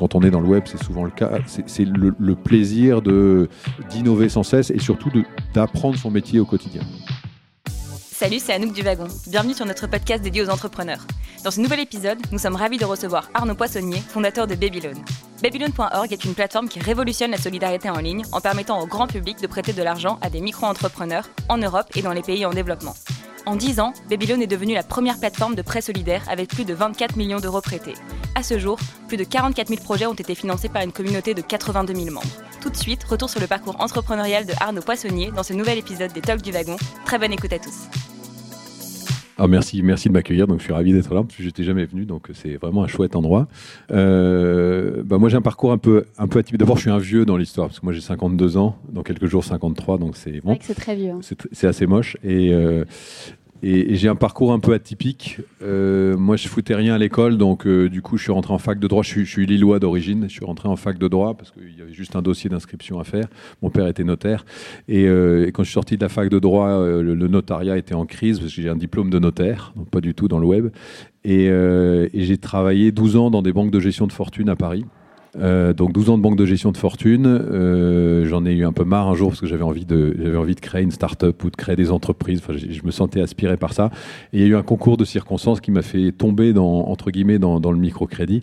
[0.00, 4.42] quand on est dans le web, c'est souvent le cas, c'est le, plaisir d'innover sans
[4.42, 5.10] cesse et surtout
[5.52, 6.80] d'apprendre son métier au quotidien.
[7.68, 9.08] Salut, c'est Anouk du Wagon.
[9.26, 11.06] Bienvenue sur notre podcast dédié aux entrepreneurs.
[11.44, 14.94] Dans ce nouvel épisode, nous sommes ravis de recevoir Arnaud Poissonnier, fondateur de Babylon.
[15.42, 19.40] Babylon.org est une plateforme qui révolutionne la solidarité en ligne en permettant au grand public
[19.42, 22.94] de prêter de l'argent à des micro-entrepreneurs en Europe et dans les pays en développement.
[23.46, 26.74] En 10 ans, Babylon est devenue la première plateforme de prêt solidaire avec plus de
[26.74, 27.94] 24 millions d'euros prêtés.
[28.34, 28.78] À ce jour,
[29.08, 32.26] plus de 44 000 projets ont été financés par une communauté de 82 000 membres.
[32.60, 36.12] Tout de suite, retour sur le parcours entrepreneurial de Arnaud Poissonnier dans ce nouvel épisode
[36.12, 36.76] des Talks du Wagon.
[37.06, 37.88] Très bonne écoute à tous.
[39.42, 40.46] Ah, merci, merci de m'accueillir.
[40.46, 42.04] Donc, je suis ravi d'être là parce que j'étais jamais venu.
[42.04, 43.48] Donc, c'est vraiment un chouette endroit.
[43.90, 46.60] Euh, bah, moi, j'ai un parcours un peu, un peu atypique.
[46.60, 48.76] D'abord, je suis un vieux dans l'histoire parce que moi, j'ai 52 ans.
[48.92, 49.96] Dans quelques jours, 53.
[49.96, 50.58] Donc, c'est bon.
[50.60, 51.12] C'est très vieux.
[51.12, 51.20] Hein.
[51.52, 52.18] C'est assez moche.
[52.22, 52.84] Et, euh,
[53.62, 55.38] et, j'ai un parcours un peu atypique.
[55.62, 58.58] Euh, moi, je foutais rien à l'école, donc euh, du coup, je suis rentré en
[58.58, 59.02] fac de droit.
[59.02, 60.24] Je suis, lillois d'origine.
[60.28, 62.98] Je suis rentré en fac de droit parce qu'il y avait juste un dossier d'inscription
[63.00, 63.26] à faire.
[63.62, 64.44] Mon père était notaire.
[64.88, 68.06] Et, euh, quand je suis sorti de la fac de droit, le, notariat était en
[68.06, 70.68] crise parce que j'ai un diplôme de notaire, donc pas du tout dans le web.
[71.24, 71.50] Et
[72.14, 74.84] j'ai travaillé 12 ans dans des banques de gestion de fortune à Paris.
[75.38, 77.26] Euh, donc 12 ans de banque de gestion de fortune.
[77.26, 80.36] Euh, J'en ai eu un peu marre un jour parce que j'avais envie de j'avais
[80.36, 82.40] envie de créer une start-up ou de créer des entreprises.
[82.42, 83.90] Enfin, je, me sentais aspiré par ça.
[84.32, 87.10] Et il y a eu un concours de circonstances qui m'a fait tomber dans entre
[87.10, 88.42] guillemets dans, dans le microcrédit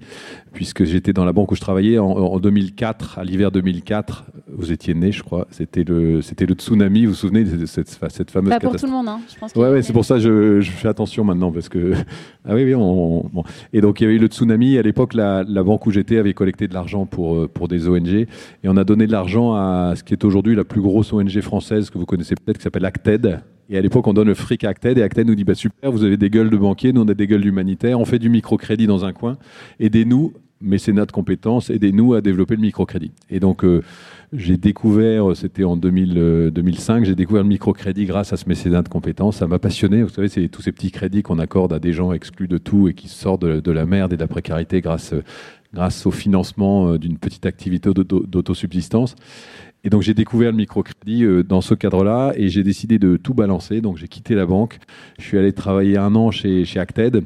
[0.53, 4.25] puisque j'étais dans la banque où je travaillais en, en 2004 à l'hiver 2004.
[4.49, 5.47] Vous étiez né, je crois.
[5.51, 7.05] C'était le c'était le tsunami.
[7.05, 9.19] Vous vous souvenez de cette, cette fameuse Pas pour tout le monde, hein.
[9.33, 11.93] Je pense ouais, ouais c'est pour ça que je, je, fais attention maintenant parce que
[12.45, 13.43] ah oui oui on, bon.
[13.73, 16.17] et donc il y avait eu le tsunami à l'époque la, la banque où j'étais
[16.17, 18.07] avait collecté de l'argent pour, euh, pour des ONG.
[18.07, 18.27] Et
[18.65, 21.89] on a donné de l'argent à ce qui est aujourd'hui la plus grosse ONG française
[21.89, 23.41] que vous connaissez peut-être, qui s'appelle Acted.
[23.69, 25.91] Et à l'époque, on donne le fric à Acted et Acted nous dit bah, Super,
[25.91, 28.29] vous avez des gueules de banquiers, nous on a des gueules d'humanitaires, on fait du
[28.29, 29.37] microcrédit dans un coin,
[29.79, 33.11] aidez-nous, mécénat de compétences, aidez-nous à développer le microcrédit.
[33.29, 33.83] Et donc, euh,
[34.33, 38.81] j'ai découvert, c'était en 2000, euh, 2005, j'ai découvert le microcrédit grâce à ce mécénat
[38.81, 39.37] de compétences.
[39.37, 40.01] Ça m'a passionné.
[40.01, 42.87] Vous savez, c'est tous ces petits crédits qu'on accorde à des gens exclus de tout
[42.87, 45.13] et qui sortent de, de la merde et de la précarité grâce
[45.77, 49.15] grâce au financement euh, d'une petite activité d'autosubsistance.
[49.83, 53.35] Et donc j'ai découvert le microcrédit euh, dans ce cadre-là et j'ai décidé de tout
[53.35, 53.79] balancer.
[53.79, 54.79] Donc j'ai quitté la banque.
[55.19, 57.23] Je suis allé travailler un an chez, chez Acted.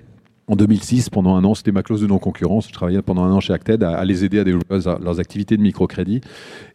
[0.47, 2.67] En 2006, pendant un an, c'était ma clause de non-concurrence.
[2.67, 5.61] Je travaillais pendant un an chez Acted à, les aider à développer leurs activités de
[5.61, 6.19] microcrédit.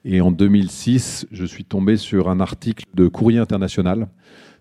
[0.07, 4.09] Et en 2006, je suis tombé sur un article de Courrier International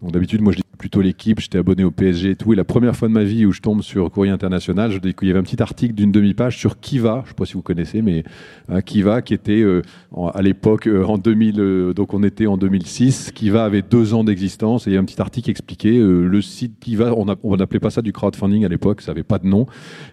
[0.01, 2.53] donc d'habitude, moi, je plutôt l'équipe, j'étais abonné au PSG et tout.
[2.53, 5.27] Et la première fois de ma vie où je tombe sur Courrier International, je qu'il
[5.27, 7.61] y avait un petit article d'une demi-page sur Kiva, je ne sais pas si vous
[7.61, 8.23] connaissez, mais
[8.69, 9.81] hein, Kiva qui était euh,
[10.33, 13.31] à l'époque euh, en 2000, euh, donc on était en 2006.
[13.31, 16.41] Kiva avait deux ans d'existence et il y a un petit article qui expliquait le
[16.41, 19.65] site Kiva, on n'appelait pas ça du crowdfunding à l'époque, ça n'avait pas de nom,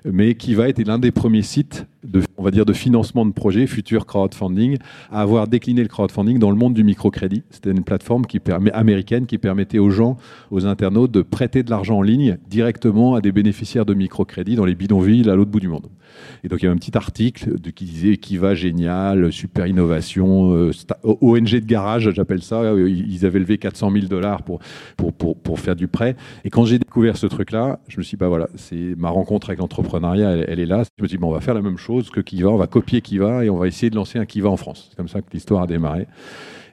[0.05, 3.67] mais Kiva était l'un des premiers sites de, on va dire, de financement de projets,
[3.67, 4.79] futur crowdfunding,
[5.11, 7.43] à avoir décliné le crowdfunding dans le monde du microcrédit.
[7.51, 10.17] C'était une plateforme qui permet, américaine qui permettait aux gens,
[10.53, 14.65] aux internautes, de prêter de l'argent en ligne directement à des bénéficiaires de microcrédit dans
[14.65, 15.89] les bidonvilles à l'autre bout du monde.
[16.45, 20.55] Et donc il y a un petit article qui disait qui va génial, super innovation,
[20.55, 20.71] euh,
[21.05, 22.75] ONG de garage, j'appelle ça.
[22.75, 24.61] Ils avaient levé 400 000 dollars pour,
[24.97, 26.17] pour, pour, pour, faire du prêt.
[26.45, 29.49] Et quand j'ai découvert ce truc-là, je me suis dit, bah voilà, c'est ma rencontre
[29.49, 30.83] avec l'entrepreneuriat, elle, est là.
[30.99, 32.67] Je me suis dit, bon, on va faire la même chose que Kiva, on va
[32.67, 34.89] copier Kiva et on va essayer de lancer un Kiva en France.
[34.91, 36.07] C'est comme ça que l'histoire a démarré.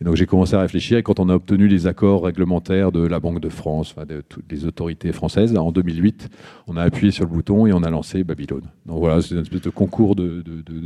[0.02, 3.06] Et donc j'ai commencé à réfléchir et quand on a obtenu les accords réglementaires de
[3.06, 6.30] la Banque de France, enfin de toutes les autorités françaises, en 2008,
[6.68, 8.70] on a appuyé sur le bouton et on a lancé Babylone.
[8.86, 10.44] Donc voilà, c'est une espèce de concours de,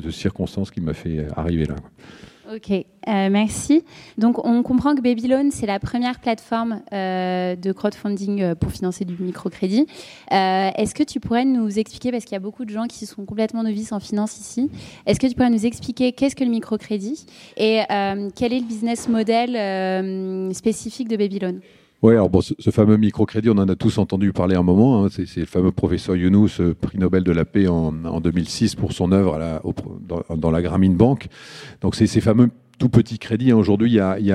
[0.09, 1.75] circonstances qui m'a fait arriver là.
[2.51, 2.83] Ok, euh,
[3.29, 3.83] merci.
[4.17, 9.05] Donc, on comprend que Babylone, c'est la première plateforme euh, de crowdfunding euh, pour financer
[9.05, 9.87] du microcrédit.
[10.29, 13.23] Est-ce que tu pourrais nous expliquer, parce qu'il y a beaucoup de gens qui sont
[13.25, 14.69] complètement novices en finance ici,
[15.05, 17.81] est-ce que tu pourrais nous expliquer qu'est-ce que le microcrédit et
[18.35, 21.61] quel est le business model spécifique de Babylone?
[22.03, 25.05] Oui, alors bon, ce, fameux microcrédit, on en a tous entendu parler un moment.
[25.05, 26.49] Hein, c'est le fameux professeur Younous,
[26.79, 29.39] prix Nobel de la paix en, en 2006 pour son œuvre
[30.37, 31.27] dans, la Grameen Bank.
[31.81, 33.51] Donc c'est ces fameux tout petits crédits.
[33.51, 33.55] Hein.
[33.55, 34.31] Aujourd'hui, il, il, il y,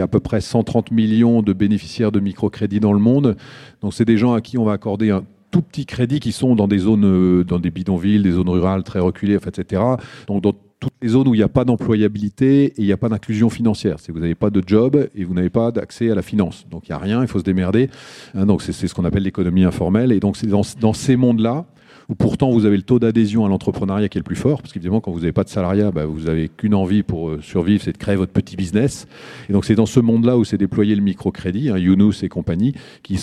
[0.00, 3.36] a, à peu près 130 millions de bénéficiaires de microcrédits dans le monde.
[3.80, 6.54] Donc c'est des gens à qui on va accorder un tout petit crédit qui sont
[6.54, 9.82] dans des zones, dans des bidonvilles, des zones rurales très reculées, etc.
[10.28, 12.96] Donc dans toutes les zones où il n'y a pas d'employabilité et il n'y a
[12.96, 14.00] pas d'inclusion financière.
[14.00, 16.66] C'est vous n'avez pas de job et vous n'avez pas d'accès à la finance.
[16.68, 17.88] Donc il n'y a rien, il faut se démerder.
[18.34, 20.10] Hein, donc c'est ce qu'on appelle l'économie informelle.
[20.10, 21.66] Et donc c'est dans, dans, ces mondes-là
[22.08, 24.72] où pourtant vous avez le taux d'adhésion à l'entrepreneuriat qui est le plus fort, parce
[24.72, 27.82] qu'évidemment, quand vous n'avez pas de salariat, bah, vous n'avez qu'une envie pour euh, survivre,
[27.82, 29.06] c'est de créer votre petit business.
[29.48, 32.74] Et donc c'est dans ce monde-là où s'est déployé le microcrédit, hein, Younous et compagnie,
[33.02, 33.18] qui,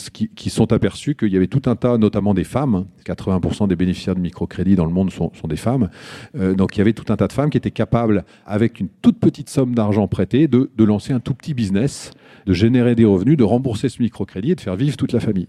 [0.50, 4.22] sont aperçus qu'il y avait tout un tas, notamment des femmes, 80% des bénéficiaires de
[4.22, 5.90] microcrédit dans le monde sont, des femmes,
[6.38, 8.88] euh, donc il y avait tout un tas de femmes qui étaient capables, avec une
[9.02, 12.12] toute petite somme d'argent prêtée, de, lancer un tout petit business
[12.46, 15.48] de générer des revenus, de rembourser ce microcrédit et de faire vivre toute la famille.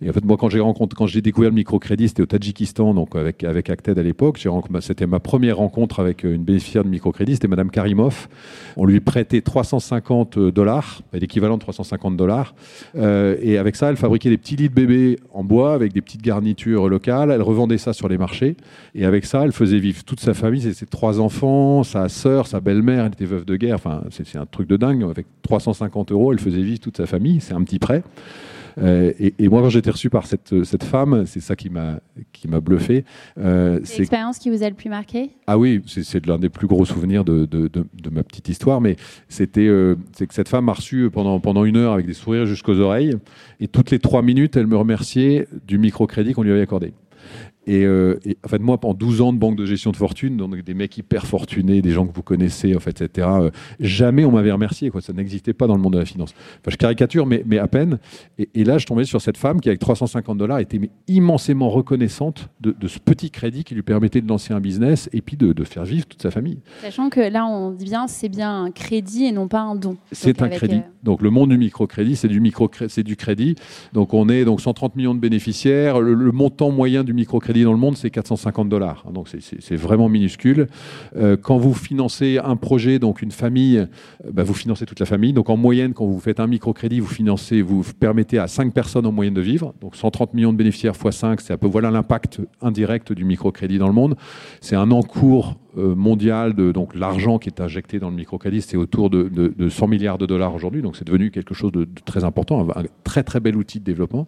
[0.00, 2.61] Et en fait, moi, quand j'ai quand j'ai découvert le microcrédit, c'était au Tadjikistan,
[2.94, 4.38] donc avec avec Acted à l'époque.
[4.80, 8.28] C'était ma première rencontre avec une bénéficiaire de microcrédit, c'était Madame Karimov.
[8.76, 12.54] On lui prêtait 350 dollars, l'équivalent de 350 dollars,
[12.96, 16.00] euh, et avec ça, elle fabriquait des petits lits de bébé en bois avec des
[16.00, 17.30] petites garnitures locales.
[17.30, 18.56] Elle revendait ça sur les marchés,
[18.94, 22.60] et avec ça, elle faisait vivre toute sa famille, ses trois enfants, sa sœur, sa
[22.60, 23.76] belle-mère, elle était veuve de guerre.
[23.76, 27.40] Enfin, c'est un truc de dingue avec 350 euros elle faisait vivre toute sa famille,
[27.40, 28.02] c'est un petit prêt.
[28.78, 32.00] Euh, et, moi, quand j'ai été reçu par cette, cette femme, c'est ça qui m'a
[32.32, 33.04] qui m'a bluffé.
[33.38, 35.30] Euh, c'est l'expérience qui vous a le plus marqué?
[35.46, 38.80] Ah oui, c'est l'un des plus gros souvenirs de, de, de, ma petite histoire.
[38.80, 38.96] Mais
[39.28, 42.46] c'était euh, c'est que cette femme m'a reçu pendant pendant une heure avec des sourires
[42.46, 43.16] jusqu'aux oreilles,
[43.60, 46.92] et toutes les trois minutes, elle me remerciait du microcrédit qu'on lui avait accordé.
[47.68, 50.60] Euh, et, en fait, moi, pendant 12 ans de banque de gestion de fortune, donc
[50.62, 54.32] des mecs hyper fortunés, des gens que vous connaissez, en fait, etc., euh, jamais on
[54.32, 54.90] m'avait remercié.
[54.90, 55.00] Quoi.
[55.00, 56.34] Ça n'existait pas dans le monde de la finance.
[56.60, 57.98] Enfin, je caricature, mais, mais à peine.
[58.38, 62.74] Et, là, je tombais sur cette femme qui, avec 350 dollars, était immensément reconnaissante de,
[62.88, 66.06] ce petit crédit qui lui permettait de lancer un business et puis de, faire vivre
[66.06, 66.58] toute sa famille.
[66.82, 69.96] Sachant que là, on dit bien, c'est bien un crédit et non pas un don.
[70.10, 70.76] C'est un crédit.
[70.76, 73.54] Euh, donc le monde du microcrédit, c'est du micro, c'est du crédit.
[73.92, 76.00] Donc on est donc 130 millions de bénéficiaires.
[76.00, 79.04] le montant moyen du microcrédit dans le monde, c'est 450 dollars.
[79.12, 80.68] Donc c'est vraiment minuscule.
[81.16, 83.86] Euh, quand vous financez un projet, donc une famille, euh,
[84.32, 85.32] bah, vous financez toute la famille.
[85.32, 89.06] Donc en moyenne, quand vous faites un microcrédit, vous financez, vous permettez à 5 personnes
[89.06, 89.74] en moyenne de vivre.
[89.80, 93.78] Donc 130 millions de bénéficiaires x 5, c'est un peu voilà l'impact indirect du microcrédit
[93.78, 94.16] dans le monde.
[94.60, 98.76] C'est un encours euh, mondial de donc l'argent qui est injecté dans le microcrédit, c'est
[98.76, 100.82] autour de, 100 milliards de dollars aujourd'hui.
[100.82, 104.26] Donc c'est devenu quelque chose de, très important, un, très très bel outil de développement.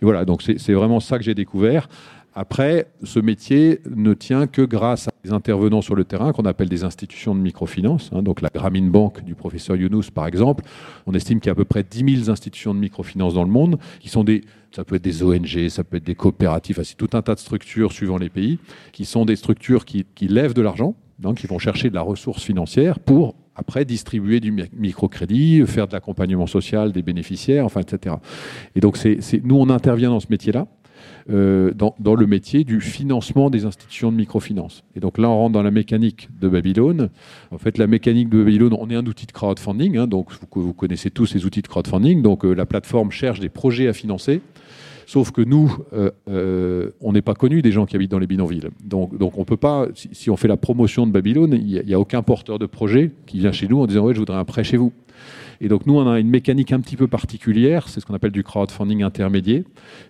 [0.00, 1.88] Et voilà, donc c'est vraiment ça que j'ai découvert.
[2.34, 6.68] Après, ce métier ne tient que grâce à des intervenants sur le terrain qu'on appelle
[6.68, 8.10] des institutions de microfinance.
[8.12, 8.22] Hein.
[8.22, 10.64] donc la Grameen Bank du professeur Younous, par exemple,
[11.06, 13.50] on estime qu'il y a à peu près 10 000 institutions de microfinance dans le
[13.50, 14.42] monde, qui sont des,
[14.74, 17.40] ça peut être des ONG, ça peut être des coopératives, c'est tout un tas de
[17.40, 18.58] structures suivant les pays,
[18.92, 22.42] qui sont des structures qui, lèvent de l'argent, donc qui vont chercher de la ressource
[22.42, 28.16] financière pour après distribuer du microcrédit, faire de l'accompagnement social des bénéficiaires, enfin, etc.
[28.74, 30.66] Et donc, c'est, nous, on intervient dans ce métier-là.
[31.30, 34.82] Euh, dans, le métier du financement des institutions de microfinance.
[34.96, 37.10] Et donc là, on rentre dans la mécanique de Babylone.
[37.52, 40.74] En fait, la mécanique de Babylone, on est un outil de crowdfunding, hein, donc vous,
[40.74, 42.22] connaissez tous ces outils de crowdfunding.
[42.22, 44.40] Donc euh, la plateforme cherche des projets à financer.
[45.06, 48.68] Sauf que nous, euh, on n'est pas connus des gens qui habitent dans les bidonvilles.
[48.84, 51.96] Donc, donc on peut pas, si, on fait la promotion de Babylone, il n'y a,
[51.96, 54.44] a, aucun porteur de projet qui vient chez nous en disant ouais, je voudrais un
[54.44, 54.92] prêt chez vous.
[55.60, 58.32] Et donc nous, on a une mécanique un petit peu particulière, c'est ce qu'on appelle
[58.32, 59.62] du crowdfunding intermédiaire.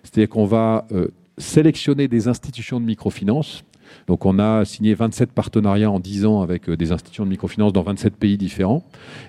[0.03, 1.07] C'est-à-dire qu'on va euh,
[1.37, 3.63] sélectionner des institutions de microfinance.
[4.07, 7.73] Donc on a signé 27 partenariats en 10 ans avec euh, des institutions de microfinance
[7.73, 8.83] dans 27 pays différents.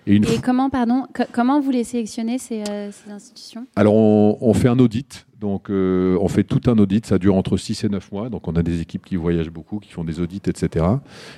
[0.07, 3.67] Et, comment, pardon, comment vous les sélectionnez, ces, euh, institutions?
[3.77, 5.27] Alors on, fait un audit.
[5.41, 8.31] Donc on fait tout un audit, ça dure entre 6 et 9 mois.
[8.31, 10.87] Donc on a des équipes qui voyagent beaucoup, qui font des audits, etc.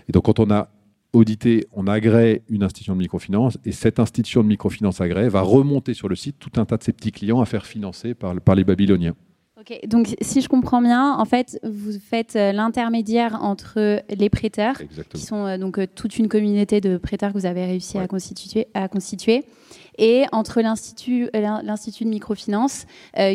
[0.08, 0.68] Et donc quand on a
[1.16, 5.94] audité, on agrée une institution de microfinance et cette institution de microfinance agrée va remonter
[5.94, 8.54] sur le site tout un tas de ses petits clients à faire financer par, par
[8.54, 9.14] les Babyloniens.
[9.58, 14.76] Ok, donc si je comprends bien, en fait, vous faites euh, l'intermédiaire entre les prêteurs,
[15.08, 18.06] qui sont euh, donc euh, toute une communauté de prêteurs que vous avez réussi à,
[18.06, 19.44] constituer, à constituer,
[19.96, 22.84] et entre l'Institut, l'Institut de microfinance,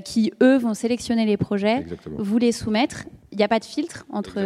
[0.06, 1.88] qui, eux, vont sélectionner les projets,
[2.20, 4.40] vous les soumettre, il n'y a pas de filtre entre,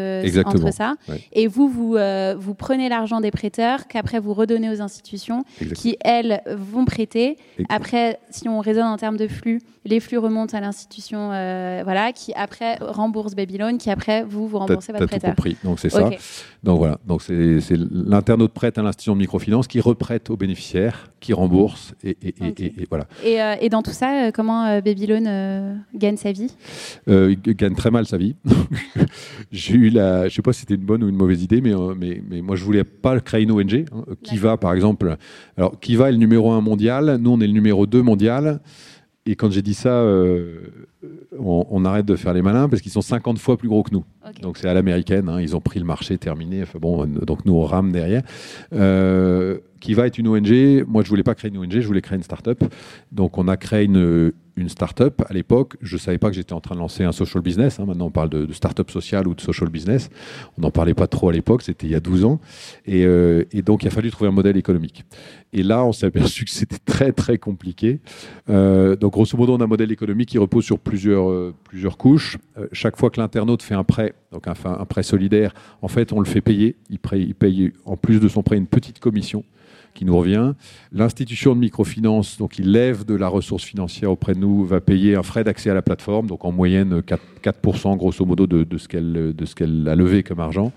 [0.45, 0.95] entre ça.
[1.33, 5.43] Et vous, vous, euh, vous prenez l'argent des prêteurs qu'après vous redonnez aux institutions
[5.75, 7.37] qui, elles, vont prêter.
[7.69, 12.11] Après, si on raisonne en termes de flux, les flux remontent à l'institution euh, voilà,
[12.11, 15.31] qui après rembourse Babylone, qui après vous, vous remboursez votre prêteur.
[15.31, 15.57] Tout compris.
[15.63, 16.09] Donc c'est ça.
[16.63, 16.99] Donc voilà.
[17.05, 22.17] Donc c'est l'internaute prête à l'institution de microfinance qui reprête aux bénéficiaires, qui rembourse et,
[22.21, 23.05] et, et, voilà.
[23.25, 26.53] Euh, et, dans tout ça, comment Babylone gagne sa vie?
[27.07, 28.35] Il gagne très mal sa vie.
[29.51, 31.73] j'ai eu la, je sais pas si c'était une bonne ou une mauvaise idée, mais,
[31.73, 33.85] euh, mais, mais moi je voulais pas créer une ONG.
[33.91, 34.03] Hein.
[34.23, 35.17] Kiva, par exemple.
[35.57, 38.61] Alors Kiva est le numéro un mondial, nous on est le numéro 2 mondial.
[39.27, 40.67] Et quand j'ai dit ça, euh,
[41.39, 44.03] on, arrête de faire les malins parce qu'ils sont 50 fois plus gros que nous.
[44.43, 45.41] Donc c'est à l'américaine, hein.
[45.41, 46.61] ils ont pris le marché terminé.
[46.61, 48.21] Enfin, bon, donc nous on rame derrière.
[48.73, 50.85] Euh, Kiva est une ONG.
[50.87, 52.63] Moi je voulais pas créer une ONG, je voulais créer une start-up.
[53.11, 55.21] Donc on a créé une, une start-up.
[55.27, 57.79] À l'époque, je ne savais pas que j'étais en train de lancer un social business.
[57.79, 57.85] Hein.
[57.85, 60.09] Maintenant, on parle de, start-up sociale ou de social business.
[60.57, 62.39] On n'en parlait pas trop à l'époque, c'était il y a 12 ans.
[62.85, 65.03] Et, euh, et, donc, il a fallu trouver un modèle économique.
[65.53, 67.99] Et là, on s'est aperçu que c'était très, très compliqué.
[68.49, 71.97] Euh, donc, grosso modo, on a un modèle économique qui repose sur plusieurs, euh, plusieurs
[71.97, 72.37] couches.
[72.71, 76.25] chaque fois que l'internaute fait un prêt, donc un, prêt solidaire, en fait, on le
[76.25, 76.75] fait payer.
[76.89, 79.43] Il paye, en plus de son prêt, une petite commission
[79.93, 80.53] qui nous revient.
[80.91, 85.15] L'institution de microfinance, donc il lève de la ressource financière auprès de nous, va payer
[85.15, 88.87] un frais d'accès à la plateforme, donc en moyenne 4%, 4 grosso modo de, ce
[88.87, 90.71] qu'elle a levé comme argent.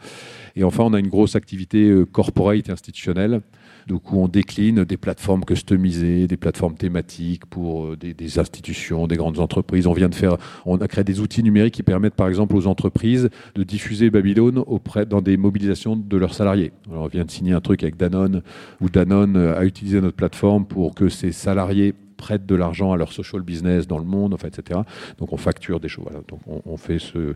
[0.56, 3.42] Et enfin, on a une grosse activité euh, corporate institutionnelle
[3.88, 9.16] donc où on décline des plateformes customisées, des plateformes thématiques pour euh, des, institutions, des
[9.16, 9.86] grandes entreprises.
[9.86, 12.66] On vient de faire, on a créé des outils numériques qui permettent par exemple aux
[12.66, 16.72] entreprises de diffuser Babylone auprès dans des mobilisations de leurs salariés.
[16.90, 18.42] Alors on vient de signer un truc avec Danone
[18.80, 23.12] où Danone a utilisé notre plateforme pour que ses salariés prêtent de l'argent à leur
[23.12, 24.80] social business dans le monde, enfin, etc.
[25.18, 26.04] Donc on facture des choses.
[26.28, 27.34] Donc on, fait ce.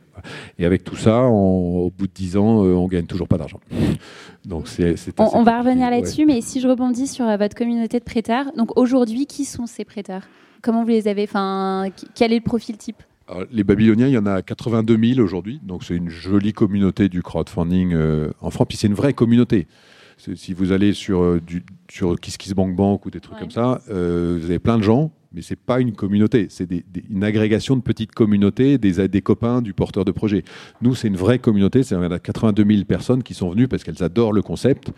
[0.58, 3.60] Et avec tout ça, au bout de 10 ans, euh, on gagne toujours pas d'argent.
[4.44, 4.94] Donc c'est.
[5.18, 8.46] On, on, va revenir là-dessus, mais si je rebondis sur euh, votre communauté de prêteurs,
[8.56, 10.22] donc aujourd'hui, qui sont ces prêteurs?
[10.60, 13.02] Comment vous les avez Enfin, quel est le profil type?
[13.50, 17.22] Les Babyloniens, il y en a 82 000 aujourd'hui, donc c'est une jolie communauté du
[17.22, 18.66] crowdfunding euh, en France.
[18.68, 19.66] Puis c'est une vraie communauté.
[20.16, 24.46] Si vous allez sur, euh, du, sur KissKissBankBank ou des trucs comme ça, euh, vous
[24.46, 26.68] avez plein de gens, mais c'est pas une communauté, c'est
[27.10, 30.44] une agrégation de petites communautés, des, des copains du porteur de projet.
[30.82, 34.02] Nous, c'est une vraie communauté, c'est a 82 000 personnes qui sont venues parce qu'elles
[34.02, 34.92] adorent le concept.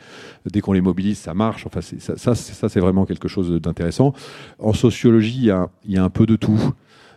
[0.51, 1.67] Dès qu'on les mobilise, ça marche.
[1.67, 4.13] Enfin, ça, ça, ça c'est vraiment quelque chose d'intéressant.
[4.59, 6.73] En sociologie, il y a, y a, un peu de tout.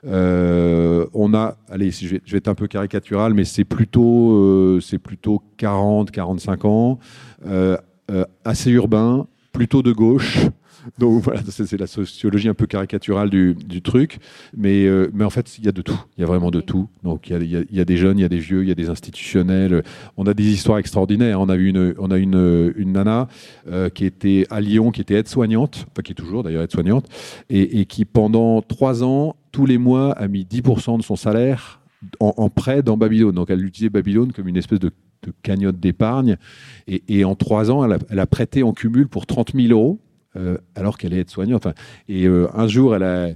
[0.06, 5.42] Euh, on a, allez, je vais, être un peu caricatural, mais c'est plutôt, c'est plutôt
[5.58, 7.00] 40, 45 ans.
[8.10, 10.38] Euh, assez urbain, plutôt de gauche.
[11.00, 14.20] Donc voilà, c'est la sociologie un peu caricaturale du, truc.
[14.56, 16.00] Mais, euh, mais en fait, il y a de tout.
[16.18, 16.88] Il y a vraiment de tout.
[17.04, 18.90] Donc il y, a, des jeunes, il y a des vieux, il y a des
[18.90, 19.84] institutionnels.
[20.18, 21.40] On a des histoires extraordinaires.
[21.40, 23.28] On a une, on a une, une nana
[23.70, 27.08] euh, qui était à Lyon, qui était aide-soignante, enfin qui est toujours d'ailleurs aide-soignante,
[27.50, 31.82] et, qui pendant trois ans, tous les mois, a mis 10% de son salaire
[32.20, 33.36] en, prêt dans Babylone.
[33.36, 34.92] Donc elle utilisait Babylone comme une espèce de
[35.24, 36.38] de cagnotte d'épargne.
[36.88, 40.00] Et, en trois ans, elle a, prêté en cumul pour 30 000 euros,
[40.36, 41.68] euh, alors qu'elle est aide-soignante.
[42.08, 43.30] et euh, un jour, elle a.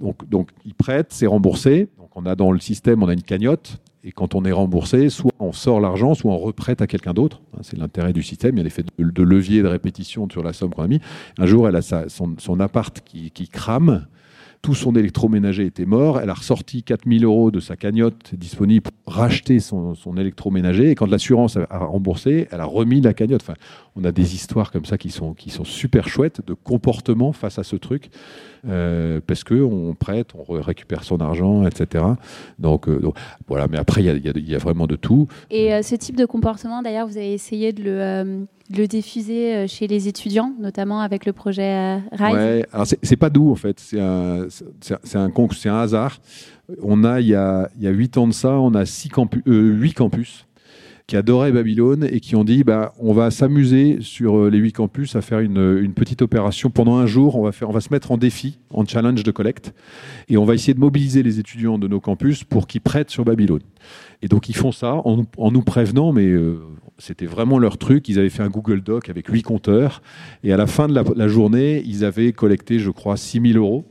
[0.00, 1.88] Donc, donc il prête, c'est remboursé.
[1.98, 3.80] Donc, on a dans le système, on a une cagnotte.
[4.04, 7.42] Et quand on est remboursé, soit on sort l'argent, soit on reprête à quelqu'un d'autre.
[7.54, 8.54] Hein, c'est l'intérêt du système.
[8.54, 11.00] Il y a l'effet de, de, levier de répétition sur la somme qu'on a mis.
[11.36, 14.06] Un jour, elle a son, son, appart qui, crame
[14.62, 16.20] tout son électroménager était mort.
[16.20, 20.90] Elle a ressorti 4000 euros de sa cagnotte disponible pour racheter son, électroménager.
[20.90, 23.42] Et quand l'assurance a remboursé, elle a remis la cagnotte.
[23.42, 23.54] Enfin,
[23.98, 27.58] on a des histoires comme ça qui sont, qui sont super chouettes de comportement face
[27.58, 28.10] à ce truc.
[28.66, 32.04] Euh, parce qu'on prête, on récupère son argent, etc.
[32.58, 33.00] Donc, euh,
[33.46, 35.28] voilà, mais après, il y, a, vraiment de tout.
[35.50, 39.66] Et euh, ce type de comportement, d'ailleurs, vous avez essayé de le le diffuser euh,
[39.66, 42.34] chez les étudiants, notamment avec le projet euh, RISE?
[42.34, 44.46] Ouais, alors c'est pas d'où en fait, c'est un,
[45.14, 46.20] un, un, hasard.
[46.82, 49.08] On a, il y a, il y a 8 ans de ça, on a six
[49.08, 50.46] campus, euh, 8 campus
[51.08, 54.72] qui adoraient Babylone et qui ont dit bah, on va s'amuser sur euh, les 8
[54.72, 56.68] campus à faire une, une, petite opération.
[56.68, 59.30] Pendant un jour, on va, faire, on va se mettre en défi, en challenge de
[59.30, 59.74] collecte,
[60.28, 63.24] et on va essayer de mobiliser les étudiants de nos campus pour qu'ils prêtent sur
[63.24, 63.62] Babylone.
[64.20, 66.30] Et donc ils font ça en, nous prévenant, mais
[66.98, 68.08] c'était vraiment leur truc.
[68.08, 70.02] Ils avaient fait un Google Doc avec huit compteurs.
[70.44, 73.86] Et à la fin de la, journée, ils avaient collecté, je crois, 6 000 euros.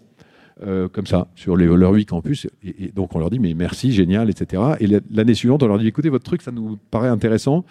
[0.65, 2.47] Euh, comme ça, sur les, leurs huit campus.
[2.63, 4.63] Et, donc, on leur dit, mais merci, génial, etc.
[4.79, 7.63] Et l'année suivante, on leur dit, écoutez, votre truc, ça nous paraît intéressant,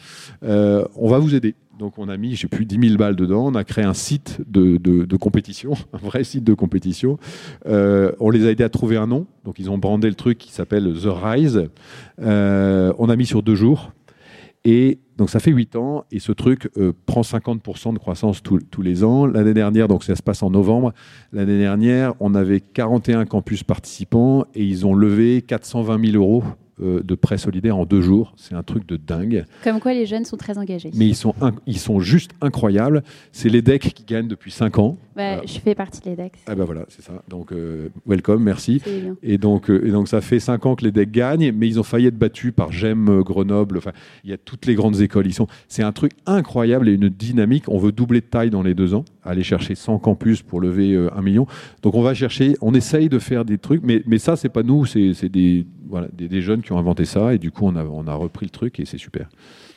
[0.44, 1.56] euh, on va vous aider.
[1.80, 3.44] Donc, on a mis, je sais plus, 10 000 balles dedans.
[3.44, 7.18] On a créé un site de, de, compétition, un vrai site de compétition.
[7.66, 9.26] Euh, on les a aidés à trouver un nom.
[9.44, 11.68] Donc, ils ont brandé le truc qui s'appelle The Rise.
[12.18, 13.90] on a mis sur deux jours.
[14.68, 18.82] Et donc ça fait 8 ans et ce truc euh, prend 50% de croissance tous
[18.82, 19.24] les ans.
[19.24, 20.92] L'année dernière, donc ça se passe en novembre,
[21.32, 26.42] l'année dernière, on avait 41 campus participants et ils ont levé 420 000 euros
[26.82, 28.34] euh, de prêts solidaires en deux jours.
[28.36, 29.46] C'est un truc de dingue.
[29.64, 30.90] Comme quoi les jeunes sont très engagés.
[30.94, 31.34] Mais ils sont,
[31.66, 33.02] ils sont juste incroyables.
[33.32, 34.98] C'est les decks qui gagnent depuis cinq ans.
[35.16, 36.36] Bah, je fais partie des decks.
[36.46, 37.22] Ah ben voilà, c'est ça.
[37.28, 38.82] Donc, euh, welcome, merci.
[39.22, 41.80] Et donc, euh, et donc, ça fait cinq ans que les decks gagnent, mais ils
[41.80, 43.78] ont failli être battus par GEM, Grenoble.
[43.78, 43.92] Enfin,
[44.24, 45.26] il y a toutes les grandes écoles.
[45.26, 47.70] Ils sont, c'est un truc incroyable et une dynamique.
[47.70, 50.94] On veut doubler de taille dans les deux ans, aller chercher 100 campus pour lever
[51.16, 51.46] un million.
[51.82, 54.62] Donc, on va chercher, on essaye de faire des trucs, mais, mais ça, c'est pas
[54.62, 57.84] nous, c'est des voilà, des, jeunes qui ont inventé ça et du coup on a,
[57.84, 59.28] on a repris le truc et c'est super.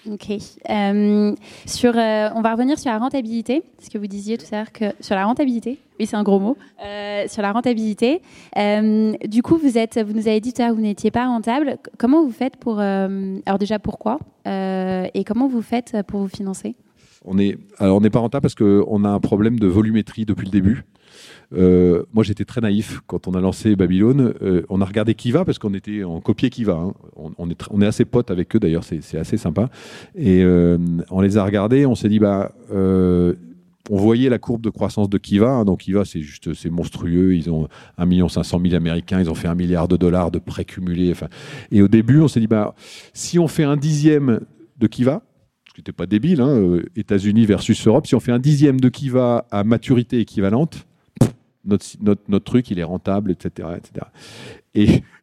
[0.10, 0.32] Ok.
[0.32, 1.36] Euh,
[1.66, 4.72] sur, euh, on va revenir sur la rentabilité, ce que vous disiez tout à l'heure
[4.72, 5.78] que sur la rentabilité.
[6.00, 6.58] Oui, c'est un gros mot.
[6.84, 8.22] Euh, sur la rentabilité.
[8.56, 11.26] du coup, vous êtes, vous nous avez dit tout à l'heure que vous n'étiez pas
[11.26, 11.78] rentable.
[11.98, 16.76] Comment vous faites pour, alors déjà pourquoi et comment vous faites pour vous financer?
[17.26, 20.46] On est, alors on n'est pas rentable parce qu'on a un problème de volumétrie depuis
[20.46, 20.86] le début.
[21.54, 24.34] Euh, moi, j'étais très naïf quand on a lancé Babylone.
[24.42, 26.74] Euh, on a regardé Kiva parce qu'on était en copier Kiva.
[26.74, 26.94] Hein.
[27.16, 29.70] On, est assez potes avec eux d'ailleurs, c'est assez sympa.
[30.16, 30.78] Et euh,
[31.10, 32.52] on les a regardés, on s'est dit bah
[33.92, 35.50] on voyait la courbe de croissance de Kiva.
[35.50, 35.66] Hein.
[35.66, 37.36] donc Kiva, c'est juste, c'est monstrueux.
[37.36, 40.66] Ils ont 1 500 000 Américains, ils ont fait un milliard de dollars de prêts
[40.66, 41.14] cumulés.
[41.72, 42.76] Et au début, on s'est dit, bah,
[43.14, 44.42] si on fait un dixième
[44.78, 45.24] de Kiva,
[45.68, 48.90] ce qui n'était pas débile, hein, États-Unis versus Europe, si on fait un dixième de
[48.90, 50.86] Kiva à maturité équivalente,
[51.70, 53.70] notre, truc, il est rentable, etc.
[53.78, 54.06] etc.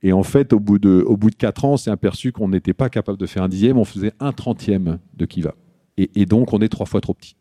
[0.02, 2.48] Et, en fait, au bout de, au bout de 4 ans, on s'est aperçu qu'on
[2.48, 5.54] n'était pas capable de faire un dixième, on faisait un trentième de Kiva.
[5.98, 7.36] Et donc, on est trois fois trop petit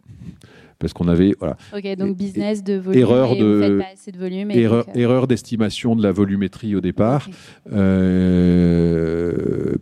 [0.80, 1.58] parce qu'on avait voilà.
[1.76, 3.02] Ok, donc business de volume.
[3.02, 4.52] Erreur de, pas assez de volume.
[4.52, 7.30] Euh, erreur, d'estimation de la volumétrie au départ,
[7.72, 9.34] euh,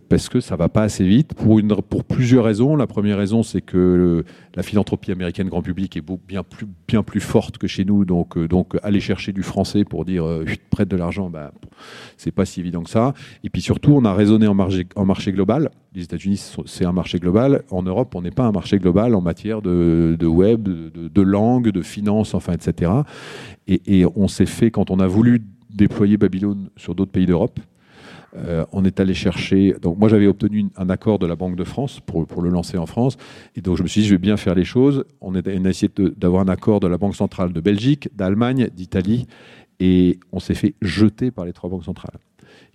[0.08, 2.76] parce que ça va pas assez vite pour une pour plusieurs raisons.
[2.76, 4.24] La première raison, c'est que
[4.54, 8.36] la philanthropie américaine grand public est bien plus bien plus forte que chez nous, donc
[8.36, 10.24] euh, donc aller chercher du français pour dire
[10.70, 11.52] prête de l'argent, bah
[12.16, 13.14] c'est pas si évident que ça.
[13.42, 15.70] Et puis surtout, on a raisonné en marché en marché global.
[15.94, 17.62] Les États-Unis, c'est un marché global.
[17.70, 21.82] En Europe, on n'est pas un marché global en matière de, web, de, langue, de
[21.82, 22.90] finance, enfin, etc.
[23.68, 27.60] Et, on s'est fait, quand on a voulu déployer Babylone sur d'autres pays d'Europe,
[28.36, 29.76] euh, on est allé chercher.
[29.80, 32.86] Donc, moi, j'avais obtenu un accord de la Banque de France pour, le lancer en
[32.86, 33.16] France.
[33.54, 35.04] Et donc, je me suis dit, je vais bien faire les choses.
[35.20, 39.28] On a essayé d'avoir un accord de la Banque centrale de Belgique, d'Allemagne, d'Italie.
[39.78, 42.18] Et on s'est fait jeter par les trois banques centrales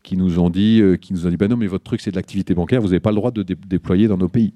[0.04, 2.12] qui nous ont dit, euh, qui nous ont dit, ben non, mais votre truc, c'est
[2.12, 4.54] de l'activité bancaire, vous n'avez pas le droit de déployer dans nos pays.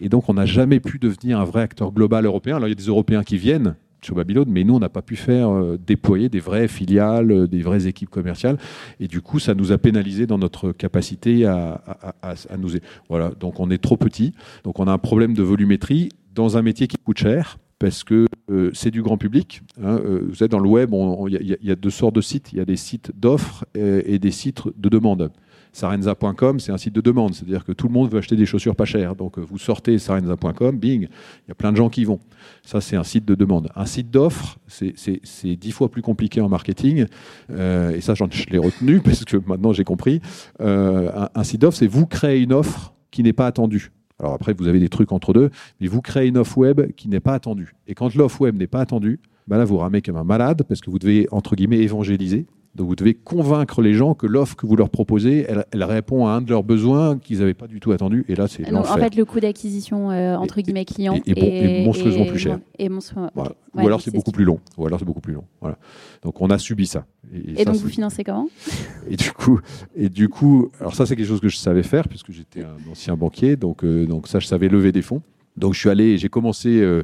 [0.00, 2.56] Et donc, on n'a jamais pu devenir un vrai acteur global européen.
[2.56, 5.02] Alors, il y a des Européens qui viennent sur Babylone, mais nous, on n'a pas
[5.02, 8.58] pu faire euh, déployer des vraies filiales, euh, des vraies équipes commerciales.
[9.00, 11.80] Et du coup, ça nous a pénalisé dans notre capacité à,
[12.22, 12.70] à, nous.
[13.08, 14.32] Voilà, donc on est trop petit.
[14.64, 18.26] Donc, on a un problème de volumétrie dans un métier qui coûte cher parce que
[18.50, 19.62] euh, c'est du grand public.
[19.82, 20.00] Hein.
[20.04, 20.90] vous savez, dans le web,
[21.28, 22.52] il y, a deux sortes de sites.
[22.52, 25.30] Il y a des sites d'offres et, des sites de demande.
[25.72, 28.76] Sarenza.com, c'est un site de demande, c'est-à-dire que tout le monde veut acheter des chaussures
[28.76, 29.16] pas chères.
[29.16, 32.20] Donc vous sortez Sarenza.com, bing, il y a plein de gens qui vont.
[32.62, 33.68] Ça, c'est un site de demande.
[33.74, 37.06] Un site d'offre, c'est dix fois plus compliqué en marketing.
[37.50, 40.20] Euh, et ça, je l'ai retenu parce que maintenant j'ai compris.
[40.60, 43.90] Euh, un, site d'offre, c'est vous créez une offre qui n'est pas attendue.
[44.24, 45.50] Alors après, vous avez des trucs entre deux,
[45.82, 47.74] mais vous créez une offre web qui n'est pas attendue.
[47.86, 50.80] Et quand l'offre web n'est pas attendue, ben là, vous ramez comme un malade parce
[50.80, 52.46] que vous devez, entre guillemets, évangéliser.
[52.74, 56.32] Donc vous devez convaincre les gens que l'offre que vous leur proposez, elle, répond à
[56.32, 58.24] un de leurs besoins qu'ils n'avaient pas du tout attendu.
[58.28, 58.92] Et là, c'est l'enfer.
[58.92, 62.58] En fait, le coût d'acquisition euh, entre guillemets client est, monstrueusement plus cher.
[62.78, 64.58] Et Ou alors c'est beaucoup plus long.
[64.76, 65.44] Ou alors c'est beaucoup plus long.
[65.60, 65.78] Voilà.
[66.22, 67.06] Donc on a subi ça.
[67.32, 68.48] Et, donc vous financez comment?
[69.08, 69.60] Et du coup,
[69.94, 72.90] et du coup, alors ça c'est quelque chose que je savais faire puisque j'étais un
[72.90, 73.56] ancien banquier.
[73.56, 75.22] Donc euh, donc ça je savais lever des fonds.
[75.56, 77.02] Donc je suis allé, j'ai commencé euh,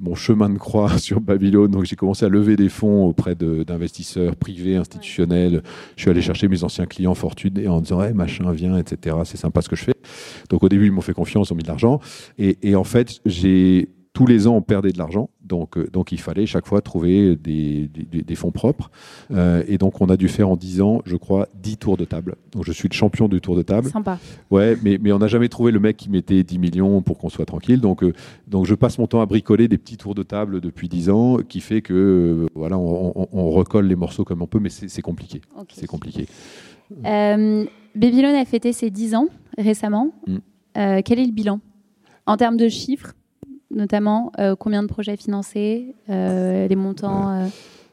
[0.00, 1.70] mon chemin de croix sur Babylone.
[1.70, 5.62] Donc j'ai commencé à lever des fonds auprès d'investisseurs privés, institutionnels.
[5.96, 9.16] Je suis allé chercher mes anciens clients fortunés en disant hey, machin viens, etc.
[9.24, 9.96] C'est sympa ce que je fais.
[10.50, 12.00] Donc au début ils m'ont fait confiance, ils ont mis de l'argent.
[12.38, 16.12] Et, et en fait j'ai tous les ans, on perdait de l'argent, donc, euh, donc
[16.12, 18.90] il fallait chaque fois trouver des, des, fonds propres.
[19.30, 22.06] Euh, et donc, on a dû faire en 10 ans, je crois, 10 tours de
[22.06, 22.36] table.
[22.52, 23.90] Donc, je suis le champion du tour de table.
[23.90, 24.18] Sympa.
[24.50, 27.28] Ouais, mais, mais on n'a jamais trouvé le mec qui mettait 10 millions pour qu'on
[27.28, 27.82] soit tranquille.
[27.82, 28.14] Donc, euh,
[28.46, 31.36] donc, je passe mon temps à bricoler des petits tours de table depuis 10 ans,
[31.46, 35.42] qui fait que, voilà, on, recolle les morceaux comme on peut, mais c'est compliqué.
[35.70, 36.26] C'est compliqué.
[36.90, 40.12] Babylone a fêté ses 10 ans récemment.
[40.26, 41.02] Mm.
[41.04, 41.60] quel est le bilan?
[42.24, 43.12] En termes de chiffres
[43.74, 47.46] notamment euh, Combien de projets financés euh, Les montants euh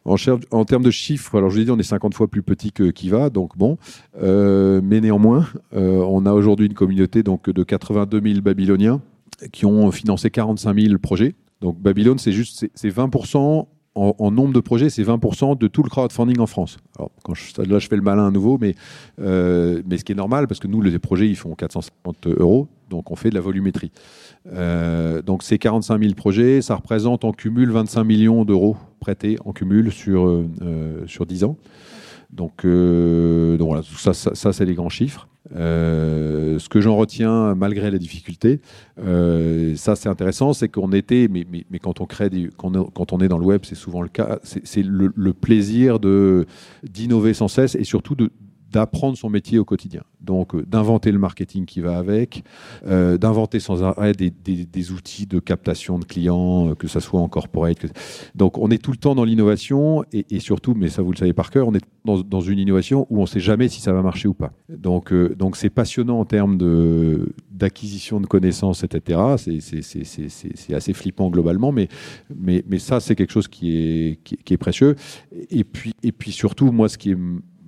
[0.05, 0.15] en,
[0.51, 2.71] en, termes de chiffres, alors je vous ai dit, on est 50 fois plus petit
[2.71, 3.77] que Kiva, donc bon.
[4.19, 9.01] mais néanmoins, on a aujourd'hui une communauté donc, de 82 000 Babyloniens
[9.51, 11.35] qui ont financé 45 000 projets.
[11.61, 13.67] Donc Babylone, c'est juste c'est 20%
[13.99, 16.77] en, nombre de projets, c'est 20% de tout le crowdfunding en France.
[16.97, 18.75] Alors, quand là, je fais le malin à nouveau, mais,
[19.17, 23.11] mais ce qui est normal, parce que nous, les projets, ils font 450 euros, donc
[23.11, 23.91] on fait de la volumétrie.
[24.53, 29.53] Euh, donc c'est 45 000 projets, ça représente en cumul 25 millions d'euros prêtés en
[29.53, 31.57] cumul sur, euh, sur 10 ans.
[32.31, 35.27] Donc, euh, voilà, ça, c'est les grands chiffres.
[35.53, 38.61] Ce que j'en retiens, malgré les difficultés,
[38.97, 43.45] ça c'est intéressant, c'est qu'on était, mais, quand on crée, quand, on est dans le
[43.45, 48.31] web, c'est souvent le cas, c'est le, plaisir d'innover sans cesse et surtout de,
[48.71, 50.03] d'apprendre son métier au quotidien.
[50.21, 52.43] Donc euh, d'inventer le marketing qui va avec,
[52.85, 57.27] euh, d'inventer sans arrêt des, outils de captation de clients, euh, que ce soit en
[57.27, 57.85] corporate.
[58.35, 61.33] Donc on est tout le temps dans l'innovation et, surtout, mais ça vous le savez
[61.33, 64.01] par cœur, on est dans, une innovation où on ne sait jamais si ça va
[64.01, 64.51] marcher ou pas.
[64.69, 66.57] Donc donc c'est passionnant en termes
[67.51, 69.19] d'acquisition de connaissances, etc.
[69.37, 71.87] C'est assez flippant globalement, mais,
[72.35, 74.95] mais, ça, c'est quelque chose qui est, qui est précieux.
[75.49, 77.17] Et puis, et puis surtout, moi, ce qui est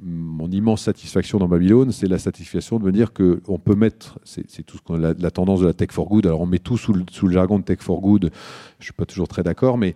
[0.01, 4.63] mon immense satisfaction dans Babylone, c'est la satisfaction de me dire qu'on peut mettre, c'est
[4.63, 6.25] tout ce qu'on la, la, tendance de la tech for good.
[6.25, 8.31] Alors on met tout sous le, jargon de tech for good.
[8.79, 9.93] Je suis pas toujours très d'accord, mais,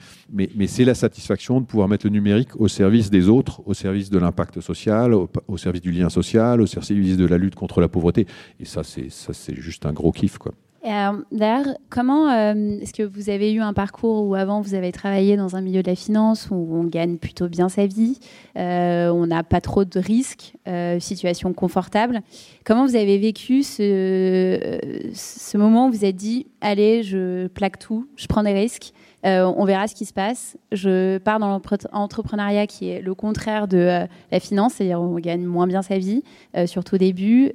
[0.68, 4.20] c'est la satisfaction de pouvoir mettre le numérique au service des autres, au service de
[4.20, 7.88] l'impact social, au, au, service du lien social, au service de la lutte contre la
[7.88, 8.28] pauvreté.
[8.60, 10.54] Et ça, c'est ça, c'est juste un gros kiff, quoi.
[10.86, 14.92] Euh, d'ailleurs, comment euh, est-ce que vous avez eu un parcours où avant vous avez
[14.92, 18.20] travaillé dans un milieu de la finance où on gagne plutôt bien sa vie,
[18.56, 20.54] euh, on n'a pas trop de risques,
[21.00, 22.22] situation confortable?
[22.66, 28.28] Comment vous avez vécu ce, moment où vous êtes dit allez, je plaque tout, je
[28.28, 28.94] prends des risques,
[29.24, 30.56] on verra ce qui se passe.
[30.72, 31.60] Je pars dans
[31.94, 36.22] l'entrepreneuriat qui est le contraire de la finance, c'est-à-dire on gagne moins bien sa vie,
[36.68, 37.54] surtout au début.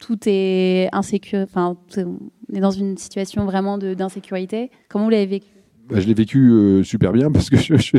[0.00, 1.42] Tout est insécure.
[1.42, 4.70] Enfin, on est dans une situation vraiment d'insécurité.
[4.88, 5.59] Comment vous l'avez vécu?
[5.90, 7.96] Bah, je l'ai vécu euh, super bien parce que je, je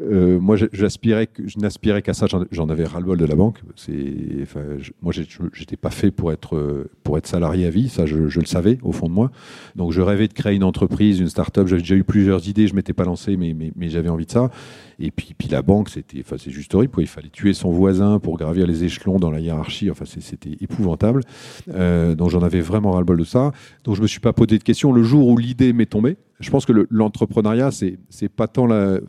[0.00, 2.26] euh, moi, j'aspirais, je n'aspirais qu'à ça.
[2.50, 3.60] J'en avais ras-le-bol de la banque.
[3.74, 7.88] C'est, enfin, je, moi, j'étais pas fait pour être euh, pour être salarié à vie.
[7.88, 9.30] Ça, je, je, le savais au fond de moi.
[9.74, 11.66] Donc, je rêvais de créer une entreprise, une start-up.
[11.66, 12.66] J'avais déjà eu plusieurs idées.
[12.66, 14.50] Je m'étais pas lancé, mais mais, mais j'avais envie de ça.
[14.98, 16.92] Et puis, puis la banque, c'était, enfin, c'est juste horrible.
[16.98, 19.90] Il fallait tuer son voisin pour gravir les échelons dans la hiérarchie.
[19.90, 21.20] Enfin, c'était épouvantable.
[21.68, 23.52] Euh, donc, j'en avais vraiment ras-le-bol de ça.
[23.84, 24.92] Donc, je me suis pas posé de questions.
[24.92, 29.00] Le jour où l'idée m'est tombée, je pense que l'entrepreneuriat, c'est c'est pas tant la,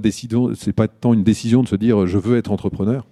[0.00, 3.06] décision, c'est pas tant une décision de se dire je veux être entrepreneur.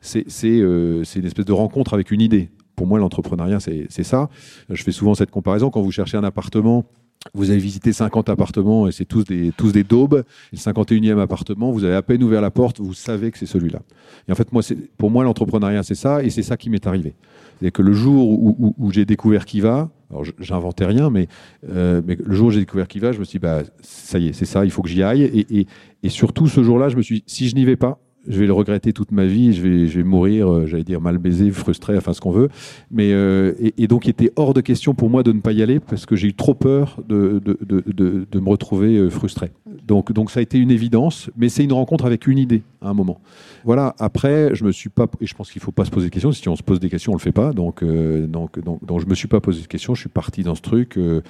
[0.00, 2.50] C'est c'est euh, une espèce de rencontre avec une idée.
[2.76, 4.28] Pour moi, l'entrepreneuriat, c'est ça.
[4.68, 6.84] Je fais souvent cette comparaison quand vous cherchez un appartement
[7.32, 10.24] vous avez visité 50 appartements et c'est tous des, tous des daubes.
[10.52, 13.80] le 51e appartement, vous avez à peine ouvert la porte, vous savez que c'est celui-là.
[14.28, 14.62] Et en fait, moi,
[14.98, 17.14] pour moi, l'entrepreneuriat, c'est ça et c'est ça qui m'est arrivé.
[17.62, 21.28] C'est que le jour où, j'ai découvert Kiva, alors j'inventais rien, mais,
[21.70, 24.28] euh, mais, le jour où j'ai découvert Kiva, je me suis dit, bah, ça y
[24.28, 25.22] est, c'est ça, il faut que j'y aille.
[25.22, 25.66] Et, et,
[26.02, 28.46] et surtout, ce jour-là, je me suis dit, si je n'y vais pas, je vais
[28.46, 31.50] le regretter toute ma vie, je vais, je vais mourir, euh, j'allais dire mal baisé,
[31.50, 32.48] frustré, enfin ce qu'on veut.
[32.90, 35.52] Mais euh, et, et, donc il était hors de question pour moi de ne pas
[35.52, 39.10] y aller parce que j'ai eu trop peur de, de, de, de, me retrouver euh,
[39.10, 39.50] frustré.
[39.86, 42.88] Donc, donc ça a été une évidence, mais c'est une rencontre avec une idée à
[42.88, 43.20] un moment.
[43.64, 43.94] Voilà.
[43.98, 46.32] Après, je me suis pas, et je pense qu'il faut pas se poser de questions.
[46.32, 47.52] Si on se pose des questions, on le fait pas.
[47.52, 49.94] Donc, euh, donc, donc, donc, je me suis pas posé de questions.
[49.94, 50.96] Je suis parti dans ce truc.
[50.96, 51.22] Euh,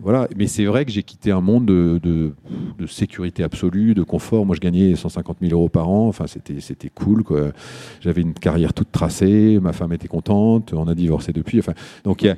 [0.00, 0.28] voilà.
[0.36, 2.32] Mais c'est vrai que j'ai quitté un monde de, de,
[2.78, 4.44] de, sécurité absolue, de confort.
[4.44, 6.08] Moi, je gagnais 150 000 euros par an.
[6.08, 7.24] Enfin, c'était, c'était cool.
[7.24, 7.52] Quoi.
[8.00, 9.58] J'avais une carrière toute tracée.
[9.60, 10.72] Ma femme était contente.
[10.74, 11.58] On a divorcé depuis.
[11.58, 12.36] Enfin, donc il y a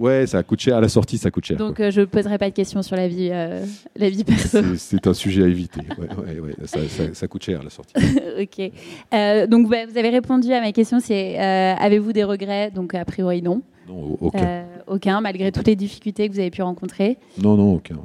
[0.00, 0.76] Ouais, ça coûte cher.
[0.76, 1.56] À la sortie, ça coûte cher.
[1.56, 4.58] Donc, euh, je ne poserai pas de questions sur la vie, euh, la vie perso.
[4.76, 5.80] C'est un sujet à éviter.
[5.98, 6.54] Ouais, ouais, ouais.
[6.64, 7.94] Ça, ça, ça, coûte cher à la sortie.
[8.40, 8.72] ok.
[9.14, 12.72] Euh, donc, bah, vous avez répondu à ma question c'est euh, avez-vous des regrets?
[12.72, 13.62] Donc, a priori, non.
[13.88, 14.64] Non, aucun.
[14.86, 17.18] aucun, malgré toutes les difficultés que vous avez pu rencontrer.
[17.42, 17.96] Non, non, aucun.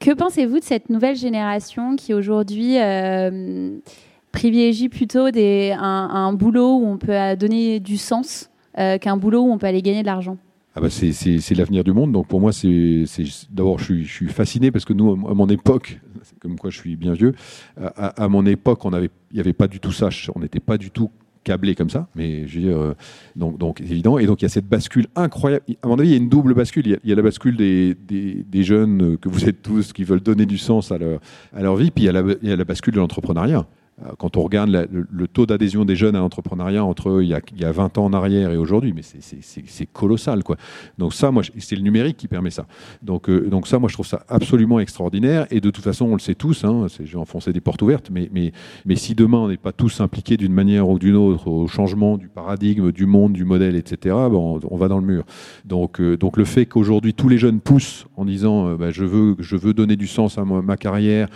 [0.00, 2.76] que pensez-vous de cette nouvelle génération qui aujourd'hui
[4.32, 9.50] privilégie plutôt des, un, un, boulot où on peut donner du sens qu'un boulot où
[9.52, 10.36] on peut aller gagner de l'argent?
[10.76, 12.12] Ah bah c'est l'avenir du monde.
[12.12, 13.04] Donc pour moi, c'est
[13.50, 15.98] d'abord je suis, je suis fasciné parce que nous, à mon époque,
[16.38, 17.32] comme quoi je suis bien vieux,
[17.78, 20.10] à, à mon époque, on avait, il n'y avait pas du tout ça.
[20.34, 21.10] On n'était pas du tout
[21.46, 22.94] câblé comme ça, mais je veux dire, euh,
[23.36, 24.18] donc, donc évident.
[24.18, 25.64] Et donc il y a cette bascule incroyable.
[25.80, 26.86] À mon avis, il y a une double bascule.
[26.86, 30.20] Il y a, la bascule des, des, des, jeunes que vous êtes tous qui veulent
[30.20, 31.20] donner du sens à leur,
[31.54, 33.64] à leur vie, puis il y a la, il y a la bascule de l'entrepreneuriat.
[34.04, 37.40] Euh, quand on regarde le, taux d'adhésion des jeunes à l'entrepreneuriat entre il y, a,
[37.54, 40.44] il y, a, 20 ans en arrière et aujourd'hui, mais c'est colossal.
[40.44, 40.56] Quoi.
[40.98, 42.66] Donc ça, moi, c'est le numérique qui permet ça.
[43.02, 45.46] Donc, euh, donc ça, moi, je trouve ça absolument extraordinaire.
[45.50, 48.10] Et de toute façon, on le sait tous, hein, je vais enfoncer des portes ouvertes,
[48.10, 48.52] mais, mais,
[48.84, 52.18] mais si demain, on n'est pas tous impliqués d'une manière ou d'une autre au changement
[52.18, 55.24] du paradigme, du monde, du modèle, etc., bon, on, va dans le mur.
[55.64, 59.36] Donc, euh, donc le fait qu'aujourd'hui, tous les jeunes poussent en disant, bah, je, veux,
[59.38, 61.28] je veux donner du sens à ma, carrière,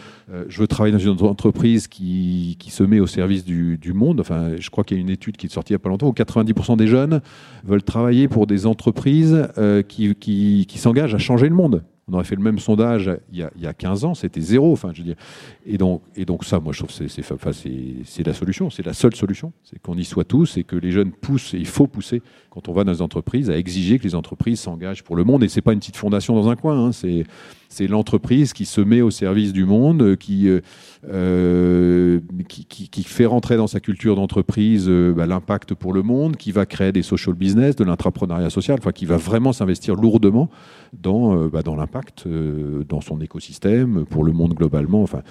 [0.49, 4.21] je veux travailler dans une entreprise qui qui, se met au service du, monde.
[4.21, 5.89] Enfin, je crois qu'il y a une étude qui est sortie il n'y a pas
[5.89, 7.21] longtemps où 90% des jeunes
[7.65, 11.85] veulent travailler pour des entreprises euh, qui s'engagent à changer le monde.
[12.11, 14.41] On aurait fait le même sondage il y a, il y a 15 ans, c'était
[14.41, 14.73] zéro.
[14.73, 15.17] Enfin, je veux dire.
[15.65, 19.15] Et donc, et donc ça, moi, je trouve que c'est, la solution, c'est la seule
[19.15, 19.53] solution.
[19.65, 22.69] C'est qu'on y soit tous et que les jeunes poussent, et il faut pousser quand
[22.69, 25.45] on va dans les entreprises à exiger que les entreprises s'engagent pour le monde.
[25.45, 29.01] Et c'est pas une petite fondation dans un coin, hein, c'est l'entreprise qui se met
[29.01, 30.61] au service du monde, qui, euh,
[31.09, 36.51] euh, qui, fait rentrer dans sa culture d'entreprise euh, bah, l'impact pour le monde, qui
[36.51, 40.51] va créer des social business, de l'intrapreneuriat social, enfin qui va vraiment s'investir lourdement
[40.93, 45.03] dans, euh, bah, dans l'impact, euh, dans son écosystème, pour le monde globalement.
[45.03, 45.23] Enfin,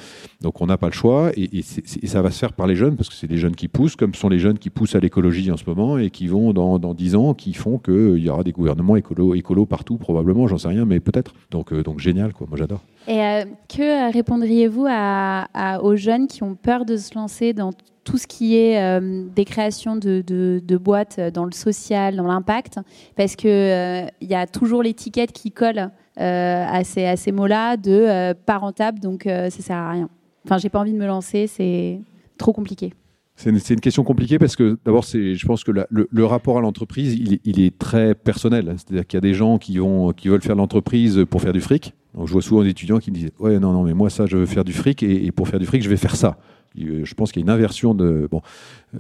[0.42, 3.10] donc on n'a pas le choix et, ça va se faire par les jeunes parce
[3.10, 5.58] que c'est les jeunes qui poussent, comme sont les jeunes qui poussent à l'écologie en
[5.58, 8.52] ce moment et qui vont dans, dans 10 ans, qui font qu'il y aura des
[8.52, 11.34] gouvernements écolo, écolo partout probablement, j'en sais rien, mais peut-être.
[11.52, 12.48] Donc, donc génial, quoi.
[12.50, 12.82] moi j'adore.
[13.08, 17.72] Et euh, que répondriez-vous à, aux jeunes qui ont peur de se lancer dans
[18.10, 22.80] tout ce qui est euh, des créations de, boîtes dans le social, dans l'impact,
[23.16, 28.58] parce qu'il euh, y a toujours l'étiquette qui colle euh, à ces, mots-là de pas
[28.58, 30.10] rentable, donc ça sert à rien.
[30.46, 32.00] Enfin, j'ai pas envie de me lancer, c'est
[32.38, 32.94] trop compliqué.
[33.36, 37.14] C'est une, question compliquée parce que d'abord, je pense que le, rapport à l'entreprise,
[37.46, 38.76] il, est très personnel.
[38.76, 39.80] C'est-à-dire qu'il y a des gens qui,
[40.18, 41.94] qui veulent faire l'entreprise pour faire du fric.
[42.16, 44.26] Donc, je vois souvent des étudiants qui me disent Ouais, non, non, mais moi, ça,
[44.26, 46.38] je veux faire du fric et pour faire du fric, je vais faire ça.
[46.80, 48.28] Je pense qu'il y a une inversion de.
[48.30, 48.42] Bon,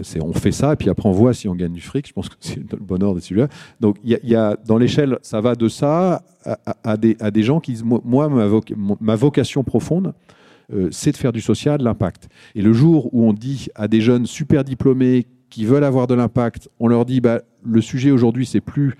[0.01, 2.07] c'est on fait ça et puis après on voit si on gagne du fric.
[2.07, 3.47] Je pense que c'est le bon ordre de celui-là.
[3.79, 6.23] Donc il y, a, y dans l'échelle, ça va de ça
[6.83, 10.13] à, des, à des gens qui disent Moi, ma, voc ma vocation profonde,
[10.73, 12.29] euh, c'est de faire du social, l'impact.
[12.55, 16.13] Et le jour où on dit à des jeunes super diplômés qui veulent avoir de
[16.13, 18.95] l'impact, on leur dit bah, le sujet aujourd'hui, c'est plus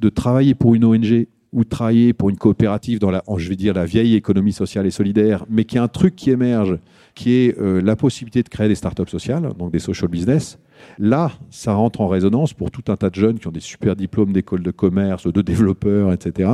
[0.00, 3.74] de travailler pour une ONG ou travailler pour une coopérative dans la, je vais dire,
[3.74, 6.78] la vieille économie sociale et solidaire, mais qui a un truc qui émerge,
[7.14, 10.58] qui est euh, la possibilité de créer des startups sociales, donc des social business.
[10.98, 13.94] Là, ça rentre en résonance pour tout un tas de jeunes qui ont des super
[13.94, 16.50] diplômes d'école de commerce, de développeurs, etc.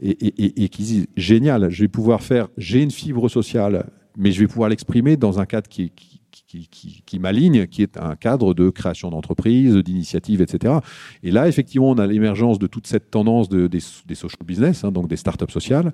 [0.00, 4.48] Et, qui disent génial, je vais pouvoir faire, j'ai une fibre sociale, mais je vais
[4.48, 9.10] pouvoir l'exprimer dans un cadre qui, qui qui, m'aligne, qui est un cadre de création
[9.10, 10.74] d'entreprise, d'initiative, etc.
[11.22, 14.92] Et là, effectivement, on a l'émergence de toute cette tendance de, des, social business, hein,
[14.92, 15.92] donc des startups sociales,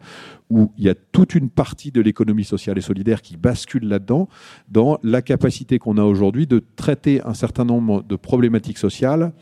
[0.50, 4.28] où il y a toute une partie de l'économie sociale et solidaire qui bascule là-dedans,
[4.68, 9.32] dans la capacité qu'on a aujourd'hui de traiter un certain nombre de problématiques sociales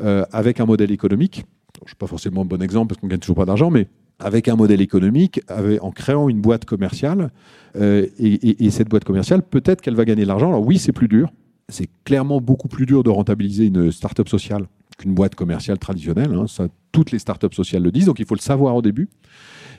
[0.00, 1.44] euh, avec un modèle économique.
[1.76, 3.88] Je ne suis pas forcément un bon exemple parce qu'on gagne toujours pas d'argent, mais
[4.22, 5.40] avec un modèle économique,
[5.80, 7.30] en créant une boîte commerciale.
[7.76, 10.48] Euh, et, et, et, cette boîte commerciale, peut-être qu'elle va gagner de l'argent.
[10.48, 11.32] Alors oui, c'est plus dur.
[11.68, 14.66] C'est clairement beaucoup plus dur de rentabiliser une start-up sociale
[14.98, 16.34] qu'une boîte commerciale traditionnelle.
[16.34, 16.66] Hein.
[16.92, 19.08] Toutes les start-up sociales le disent, donc il faut le savoir au début.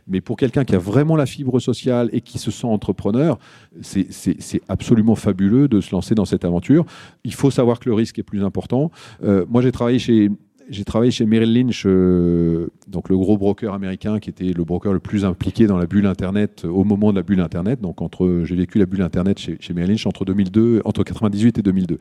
[0.07, 3.39] Mais pour quelqu'un qui a vraiment la fibre sociale et qui se sent entrepreneur,
[3.81, 6.85] c'est absolument fabuleux de se lancer dans cette aventure.
[7.23, 8.91] Il faut savoir que le risque est plus important.
[9.23, 10.29] Euh, moi, j'ai travaillé chez
[10.69, 14.93] j'ai travaillé chez Merrill Lynch, euh, donc le gros broker américain qui était le broker
[14.93, 17.81] le plus impliqué dans la bulle Internet euh, au moment de la bulle Internet.
[17.81, 21.61] Donc entre, j'ai vécu la bulle Internet chez, Merrill Lynch entre 2002, entre 98 et
[21.61, 21.97] 2002.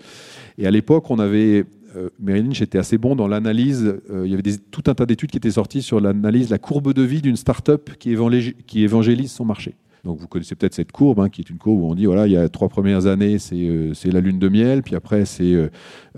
[0.59, 1.65] Et à l'époque, on avait
[1.97, 3.97] euh, Merrill Lynch était assez bon dans l'analyse.
[4.11, 7.03] Il y avait tout un tas d'études qui étaient sorties sur l'analyse, la courbe de
[7.03, 9.75] vie d'une start-up qui évangélise son marché.
[10.05, 12.27] Donc vous connaissez peut-être cette courbe, hein, qui est une courbe où on dit voilà,
[12.27, 15.53] il y a trois premières années, c'est euh, la lune de miel, puis après c'est
[15.53, 15.69] euh,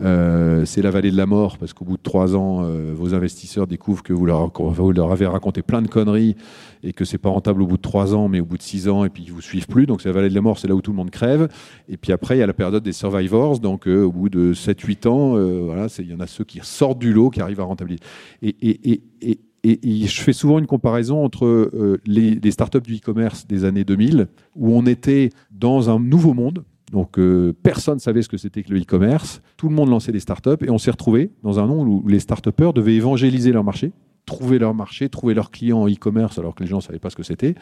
[0.00, 2.62] euh, la vallée de la mort, parce qu'au bout de trois ans,
[2.94, 6.34] vos investisseurs découvrent que vous leur, avez raconté plein de conneries
[6.82, 8.88] et que c'est pas rentable au bout de trois ans, mais au bout de six
[8.88, 9.84] ans, et puis ils vous suivent plus.
[9.84, 11.48] Donc c'est la vallée de la mort, c'est là où tout le monde crève.
[11.88, 15.08] Et puis après, il y a la période des survivors, donc au bout de 7-8
[15.08, 18.00] ans, voilà, il y en a ceux qui sortent du lot, qui arrivent à rentabiliser.
[18.40, 23.64] et et, je fais souvent une comparaison entre euh, les, les, startups du e-commerce des
[23.64, 26.64] années 2000, où on était dans un nouveau monde.
[26.92, 29.42] Donc euh, personne ne savait ce que c'était que le e-commerce.
[29.56, 32.20] Tout le monde lançait des startups et on s'est retrouvé dans un monde où les
[32.20, 33.92] startupeurs devaient évangéliser leur marché
[34.26, 37.10] trouver leur marché, trouver leurs clients en e-commerce alors que les gens ne savaient pas
[37.10, 37.54] ce que c'était,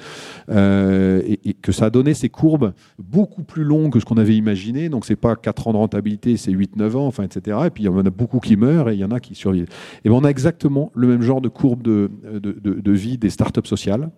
[0.48, 4.36] euh, et, que ça a donné ces courbes beaucoup plus longues que ce qu'on avait
[4.36, 4.88] imaginé.
[4.88, 7.58] Donc c'est pas 4 ans de rentabilité, c'est 8-9 ans, enfin, etc.
[7.66, 9.34] Et puis il y en a beaucoup qui meurent et il y en a qui
[9.34, 9.68] survivent.
[10.04, 13.18] Et bien on a exactement le même genre de courbe de, de, de, de vie
[13.18, 14.10] des startups sociales.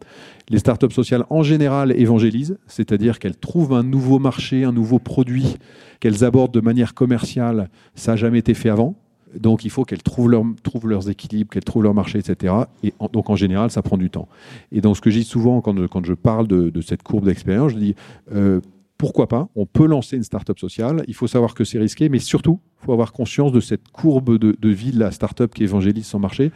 [0.50, 5.56] Les startups sociales en général évangélisent, c'est-à-dire qu'elles trouvent un nouveau marché, un nouveau produit
[6.00, 7.70] qu'elles abordent de manière commerciale.
[7.94, 8.94] Ça n'a jamais été fait avant.
[9.38, 12.54] Donc il faut qu'elles trouvent, leur, trouvent, leurs équilibres, qu'elles trouvent leur marché, etc.
[12.82, 14.28] Et en, donc en général, ça prend du temps.
[14.72, 17.24] Et donc ce que je dis souvent quand, quand je parle de, de cette courbe
[17.24, 17.94] d'expérience, je dis
[18.32, 18.60] euh,
[18.98, 19.48] pourquoi pas?
[19.56, 21.04] On peut lancer une start-up sociale.
[21.08, 24.38] Il faut savoir que c'est risqué, mais surtout, il faut avoir conscience de cette courbe
[24.38, 26.52] de, de vie de la start-up qui évangélise son marché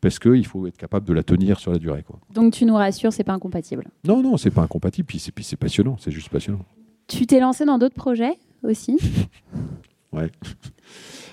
[0.00, 2.02] parce qu'il faut être capable de la tenir sur la durée.
[2.02, 2.18] Quoi.
[2.34, 3.84] Donc tu nous rassures, c'est pas incompatible?
[4.04, 5.06] Non, non, c'est pas incompatible.
[5.06, 6.64] Puis c'est passionnant, c'est juste passionnant.
[7.06, 8.96] Tu t'es lancé dans d'autres projets aussi?
[10.12, 10.30] Ouais.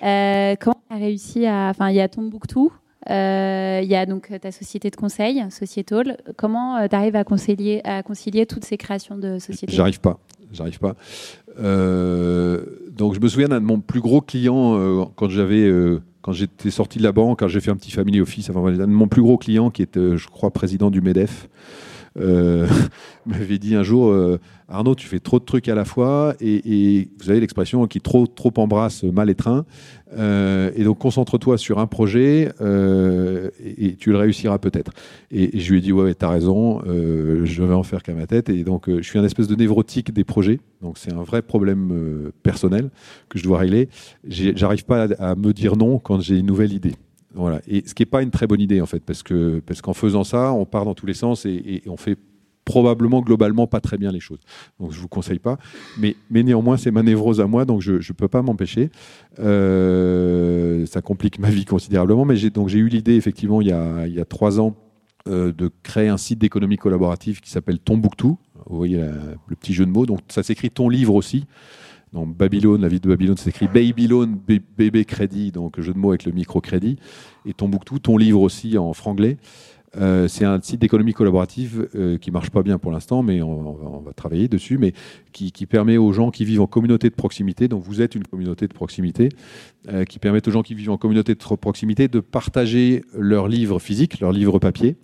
[0.03, 1.69] Euh, comment tu as réussi à.
[1.69, 2.71] Enfin, il y a Tombouctou.
[3.07, 6.17] il y a donc ta société de conseil, Sociétal.
[6.37, 10.19] Comment tu arrives à concilier, à concilier toutes ces créations de sociétés J'arrive pas.
[10.51, 10.95] J'arrive pas.
[11.57, 15.69] donc je me souviens d'un de mon plus gros client quand j'avais
[16.21, 19.07] quand j'étais sorti de la banque, quand j'ai fait un petit family office, enfin, mon
[19.07, 21.49] plus gros client qui est, je crois, président du MEDEF,
[22.17, 22.67] euh,
[23.25, 27.07] m'avait dit un jour euh, Arnaud, tu fais trop de trucs à la fois et,
[27.19, 29.65] vous avez l'expression qui trop trop embrasse mal étreint.
[30.17, 34.91] Euh, et donc concentre-toi sur un projet euh, et, tu le réussiras peut-être.
[35.31, 38.49] Et, je lui ai dit ouais, t'as raison, je vais en faire qu'à ma tête.
[38.49, 40.59] Et donc je suis un espèce de névrotique des projets.
[40.81, 42.89] Donc c'est un vrai problème personnel
[43.27, 43.89] que je dois régler.
[44.27, 46.93] J'arrive pas à me dire non quand j'ai une nouvelle idée.
[47.33, 47.61] Voilà.
[47.67, 49.93] Et ce qui n'est pas une très bonne idée en fait, parce que parce qu'en
[49.93, 52.17] faisant ça, on part dans tous les sens et, on fait
[52.65, 54.39] probablement globalement pas très bien les choses.
[54.79, 55.57] Donc je vous conseille pas,
[55.97, 58.89] mais, mais néanmoins c'est ma névrose à moi, donc je ne peux pas m'empêcher.
[59.39, 64.13] Euh, ça complique ma vie considérablement, mais j'ai eu l'idée effectivement il y a, il
[64.13, 64.75] y a trois ans
[65.27, 68.37] euh, de créer un site d'économie collaborative qui s'appelle Tombouctou.
[68.67, 68.99] Vous voyez
[69.47, 70.05] le petit jeu de mots.
[70.05, 71.45] Donc ça s'écrit ton livre aussi.
[72.13, 74.39] Donc Babylone, la ville de Babylone, c'est écrit Babylone,
[74.77, 76.97] bébé crédit, donc jeu de mots avec le microcrédit.
[77.45, 79.37] Et Tombouctou, ton livre aussi en franglais.
[79.97, 84.01] Euh, c'est un site d'économie collaborative euh, qui marche pas bien pour l'instant, mais on,
[84.05, 84.93] va travailler dessus, mais
[85.31, 88.67] qui, permet aux gens qui vivent en communauté de proximité, donc vous êtes une communauté
[88.67, 89.29] de proximité,
[89.87, 93.79] euh, qui permet aux gens qui vivent en communauté de proximité de partager leurs livres
[93.79, 94.95] physiques, leurs livres papier,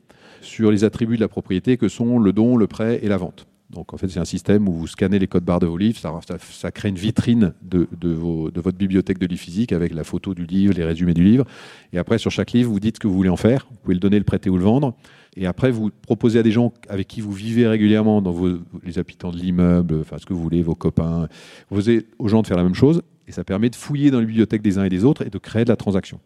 [0.42, 3.48] sur les attributs de la propriété que sont le don, le prêt et la vente.
[3.70, 5.98] Donc en fait, c'est un système où vous scannez les codes barres de vos livres,
[5.98, 10.74] ça, crée une vitrine de, votre bibliothèque de livres physiques avec la photo du livre,
[10.76, 11.46] les résumés du livre.
[11.92, 13.68] Et après, sur chaque livre, vous dites ce que vous voulez en faire.
[13.72, 14.96] Vous pouvez le donner, le prêter ou le vendre.
[15.36, 18.36] Et après, vous proposez à des gens avec qui vous vivez régulièrement, dans
[18.84, 21.28] les habitants de l'immeuble, enfin ce que vous voulez, vos copains,
[21.70, 23.02] vous posez aux gens de faire la même chose.
[23.28, 25.38] Et ça permet de fouiller dans les bibliothèques des uns et des autres et de
[25.40, 26.20] créer de la transaction.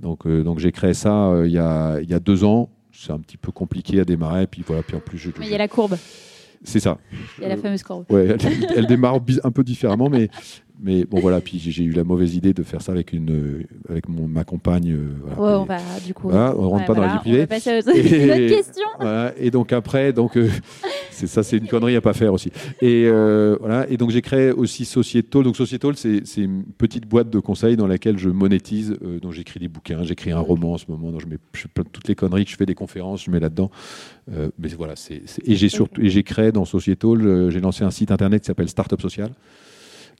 [0.00, 2.70] Donc, euh, donc j'ai créé ça euh, il, y a, deux ans.
[2.92, 4.46] C'est un petit peu compliqué à démarrer.
[4.46, 5.96] Puis voilà, en plus, Mais il y a la courbe.
[6.64, 6.98] C'est ça.
[7.38, 8.06] Il y a la fameuse courbe.
[8.10, 8.36] Ouais,
[8.74, 10.28] elle, démarre un peu différemment, mais,
[10.80, 11.40] mais bon voilà.
[11.40, 14.92] Puis j'ai eu la mauvaise idée de faire ça avec une, avec mon, ma compagne.
[14.92, 16.28] Euh, ouais, on va du coup.
[16.28, 17.38] Voilà, on rentre pas dans la vie privée.
[17.38, 18.86] On va passer à autre, et, question.
[19.38, 20.50] Et donc après, donc euh,
[21.10, 22.50] c'est ça, c'est une connerie à pas faire aussi.
[22.80, 23.88] Et euh, voilà.
[23.88, 25.44] Et donc j'ai créé aussi Societal.
[25.44, 28.96] Donc Societal, c'est une petite boîte de conseils dans laquelle je monétise.
[29.22, 31.10] donc j'écris des bouquins, j'écris un roman en ce moment.
[31.10, 31.38] Donc je mets
[31.92, 33.70] toutes les conneries que je fais des conférences, je mets là-dedans.
[34.32, 37.84] Euh, mais voilà, c'est, et j'ai surtout et j'ai créé dans Societal, euh, j'ai lancé
[37.84, 39.30] un site internet qui s'appelle Startup Social,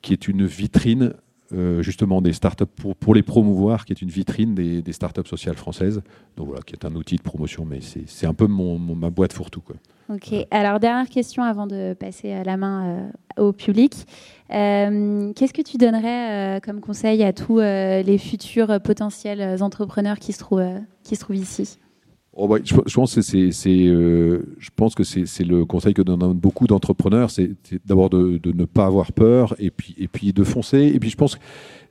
[0.05, 1.15] qui est une vitrine
[1.53, 5.27] euh, justement des startups pour, pour les promouvoir, qui est une vitrine des, des, startups
[5.27, 6.03] sociales françaises.
[6.37, 9.33] Donc voilà, qui est un outil de promotion, mais c'est, un peu mon, ma boîte
[9.33, 9.61] fourre-tout.
[9.61, 9.77] Quoi.
[10.13, 10.35] Ok.
[10.51, 13.95] Alors dernière question avant de passer la main au public.
[14.49, 20.81] qu'est-ce que tu donnerais comme conseil à tous les futurs potentiels entrepreneurs qui se trouvent,
[21.03, 21.79] qui se trouvent ici?
[22.37, 27.53] Oh bah, je, pense que c'est, euh, c'est, le conseil que donnent beaucoup d'entrepreneurs, c'est,
[27.87, 30.91] d'abord de, ne pas avoir peur et puis, et puis de foncer.
[30.95, 31.41] Et puis je pense que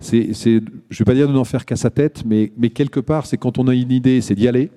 [0.02, 3.38] c'est, je vais pas dire de n'en faire qu'à sa tête, mais, quelque part, c'est
[3.38, 4.70] quand on a une idée, c'est d'y aller.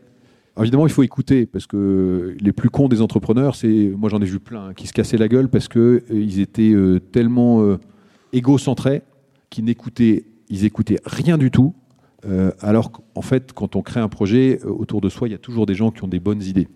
[0.60, 4.26] évidemment, il faut écouter parce que les plus cons des entrepreneurs, c'est, moi j'en ai
[4.26, 7.76] vu plein, qui se cassaient la gueule parce que euh, ils étaient euh, tellement
[8.32, 9.02] égocentrés
[9.50, 11.74] qu'ils n'écoutaient, ils écoutaient rien du tout
[12.26, 15.34] euh, alors qu'en fait, quand on crée un projet, euh, autour de soi, il y
[15.34, 16.68] a toujours des gens qui ont des bonnes idées.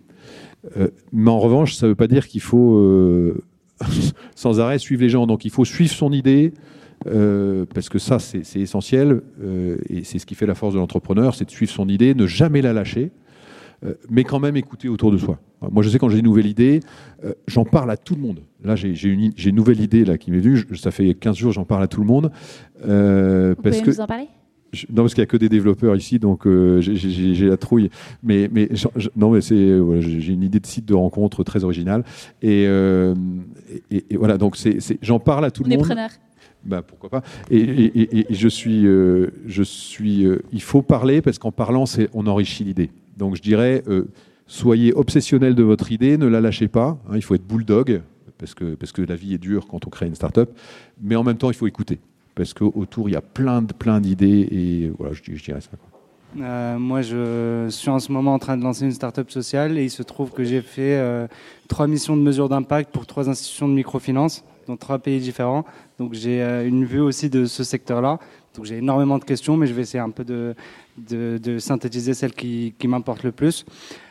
[0.77, 3.33] Euh, mais en revanche, ça ne veut pas dire qu'il faut
[4.35, 5.27] sans arrêt suivre les gens.
[5.27, 6.53] Donc il faut suivre son idée,
[7.03, 9.21] parce que ça, c'est essentiel,
[9.89, 12.27] et c'est ce qui fait la force de l'entrepreneur, c'est de suivre son idée, ne
[12.27, 13.11] jamais la lâcher,
[14.11, 15.39] mais quand même écouter autour de soi.
[15.71, 16.81] Moi, je sais quand j'ai une nouvelle idée,
[17.47, 18.41] j'en parle à tout le monde.
[18.63, 21.65] Là, j'ai une, une, nouvelle idée là, qui m'est venue, ça fait 15 jours, j'en
[21.65, 22.31] parle à tout le monde.
[22.75, 24.27] Vous parce pouvez que, nous en parler?
[24.89, 27.89] Non, parce qu'il n'y a que des développeurs ici, donc euh, j'ai la trouille.
[28.23, 28.69] Mais, mais
[29.15, 32.03] non, mais c'est voilà, j'ai une idée de site de rencontre très originale.
[32.41, 33.13] Et, euh,
[33.89, 34.57] et, voilà, donc
[35.01, 35.87] j'en parle à tout le monde.
[36.63, 37.23] Ben, pourquoi pas.
[37.49, 40.25] Et, je suis, euh, je suis.
[40.53, 42.91] il faut parler parce qu'en parlant, c'est on enrichit l'idée.
[43.17, 43.83] Donc je dirais,
[44.47, 46.97] soyez obsessionnel de votre idée, ne la lâchez pas.
[47.09, 48.01] Hein, il faut être bulldog
[48.37, 50.51] parce que parce que la vie est dure quand on crée une start-up.
[51.01, 51.99] Mais en même temps, il faut écouter
[52.41, 55.69] parce qu'autour, il y a plein, de, plein d'idées et voilà, je, dirais ça.
[56.39, 59.83] Euh, moi, je suis en ce moment en train de lancer une start-up sociale et
[59.83, 61.27] il se trouve que j'ai fait euh,
[61.67, 65.65] trois missions de mesure d'impact pour trois institutions de microfinance dans trois pays différents.
[65.99, 68.17] Donc j'ai euh, une vue aussi de ce secteur-là.
[68.55, 70.55] Donc j'ai énormément de questions, mais je vais essayer un peu de,
[70.97, 73.65] de, synthétiser celles qui, qui m'importent le plus.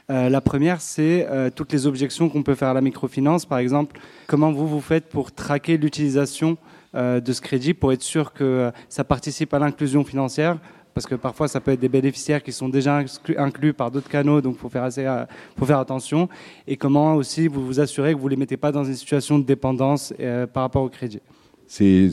[0.08, 3.44] la première, c'est toutes les objections qu'on peut faire à la microfinance.
[3.44, 8.02] Par exemple, comment vous vous faites pour traquer l'utilisation euh, de ce crédit pour être
[8.02, 10.58] sûr que ça participe à l'inclusion financière
[10.94, 13.02] parce que parfois ça peut être des bénéficiaires qui sont déjà
[13.36, 15.24] inclus par d'autres canaux, donc faut faire, assez, euh,
[15.58, 16.28] faut faire attention.
[16.66, 19.44] Et comment aussi vous vous assurez que vous les mettez pas dans une situation de
[19.44, 21.20] dépendance euh, par rapport au crédit?
[21.66, 22.10] C'est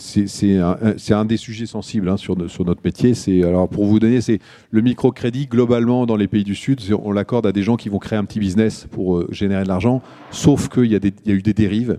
[0.60, 0.78] un,
[1.10, 3.14] un, des sujets sensibles hein, sur, notre métier.
[3.44, 7.48] Alors pour vous donner, c'est le microcrédit globalement dans les pays du Sud, on l'accorde
[7.48, 10.04] à des gens qui vont créer un petit business pour euh, générer de l'argent.
[10.30, 11.98] Sauf qu'il y, y, a eu des dérives.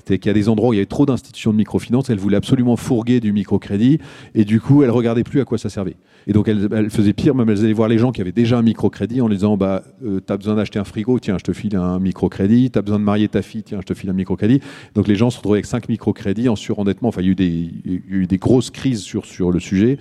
[0.00, 2.18] C'est-à-dire qu'il y a des endroits où il y avait trop d'institutions de microfinance, elle
[2.18, 3.98] voulait absolument fourguer du microcrédit,
[4.34, 5.96] et du coup, elle regardait plus à quoi ça servait.
[6.26, 8.58] Et donc, elle, elle faisait pire, même elles allaient voir les gens qui avaient déjà
[8.58, 11.52] un microcrédit en leur disant, bah, euh, t'as besoin d'acheter un frigo, tiens, je te
[11.52, 14.60] file un microcrédit, t'as besoin de marier ta fille, tiens, je te file un microcrédit.
[14.94, 17.08] Donc, les gens se retrouvaient avec cinq microcrédits en surendettement.
[17.08, 19.50] Enfin, il y a eu des, il y a eu des grosses crises sur, sur
[19.50, 19.98] le sujet.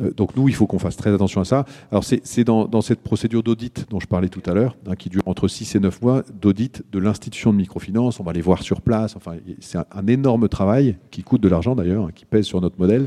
[0.00, 1.64] Euh, donc nous, il faut qu'on fasse très attention à ça.
[1.90, 5.22] Alors c'est dans, cette procédure d'audit dont je parlais tout à l'heure, hein, qui dure
[5.26, 8.20] entre 6 et 9 mois, d'audit de l'institution de microfinance.
[8.20, 9.16] On va les voir sur place.
[9.16, 12.78] Enfin, c'est un, énorme travail qui coûte de l'argent d'ailleurs, hein, qui pèse sur notre
[12.78, 13.06] modèle.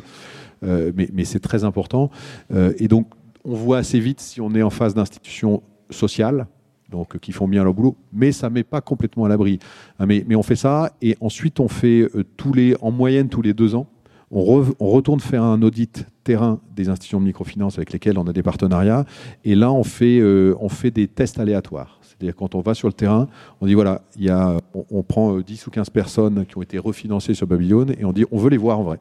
[0.63, 2.11] Euh, mais, c'est très important.
[2.53, 3.07] Euh, et donc,
[3.43, 6.47] on voit assez vite si on est en phase d'institution sociale,
[6.89, 9.59] donc qui font bien leur boulot, mais ça ne met pas complètement à l'abri.
[9.99, 12.07] Hein, mais, on fait ça, et ensuite on fait
[12.37, 13.87] tous les, en moyenne tous les deux ans,
[14.31, 18.43] on, retourne faire un audit terrain des institutions de microfinance avec lesquelles on a des
[18.43, 19.05] partenariats.
[19.43, 21.99] Et là, on fait, euh, on fait des tests aléatoires.
[22.01, 23.27] C'est-à-dire quand on va sur le terrain,
[23.59, 24.57] on dit voilà, il y a,
[24.89, 28.13] on, prend 10 euh, ou 15 personnes qui ont été refinancées sur Babylone et on
[28.13, 28.99] dit on veut les voir en vrai.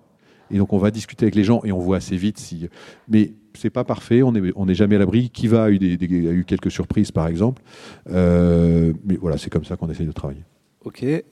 [0.50, 2.68] Et donc on va discuter avec les gens et on voit assez vite si.
[3.08, 5.30] Mais c'est pas parfait, on n'est jamais à l'abri.
[5.30, 7.62] Kiva a eu, a eu quelques surprises par exemple.
[8.10, 10.42] Euh, mais voilà, c'est comme ça qu'on essaye de travailler.
[10.82, 11.24] Ok, et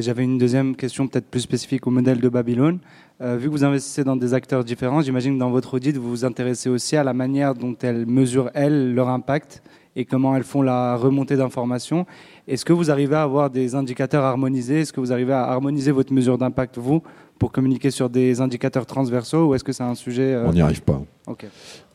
[0.00, 2.78] j'avais une deuxième question peut-être plus spécifique au modèle de Babylone.
[3.20, 6.08] Euh, vu que vous investissez dans des acteurs différents, j'imagine que dans votre audit, vous
[6.08, 9.62] vous intéressez aussi à la manière dont elles mesurent, elles, leur impact
[9.96, 12.04] et comment elles font la remontée d'informations.
[12.46, 14.80] Est-ce que vous arrivez à avoir des indicateurs harmonisés?
[14.80, 17.02] Est-ce que vous arrivez à harmoniser votre mesure d'impact, vous,
[17.38, 20.34] pour communiquer sur des indicateurs transversaux ou est-ce que c'est un sujet...
[20.34, 21.02] Euh, on n'y arrive pas.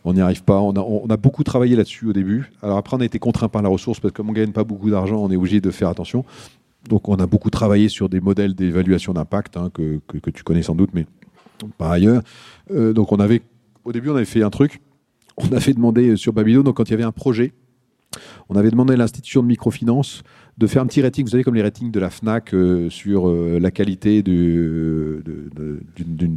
[0.04, 0.60] On n'y arrive pas.
[0.60, 2.52] On a, on a beaucoup travaillé là-dessus au début.
[2.62, 4.52] Alors après, on a été contraint par la ressource parce que comme on ne gagne
[4.52, 6.26] pas beaucoup d'argent, on est obligé de faire attention.
[6.90, 10.64] Donc on a beaucoup travaillé sur des modèles d'évaluation d'impact hein, que, que, tu connais
[10.64, 11.06] sans doute, mais
[11.78, 12.24] par ailleurs.
[12.72, 13.42] Euh, donc on avait,
[13.86, 14.82] au début on avait fait un truc,
[15.38, 17.54] on avait demandé sur Babylone, donc quand il y avait un projet,
[18.50, 20.24] on avait demandé à l'institution de microfinance
[20.58, 23.28] de faire un petit rating, vous savez, comme les ratings de la FNAC euh, sur
[23.28, 25.22] euh, la qualité d'une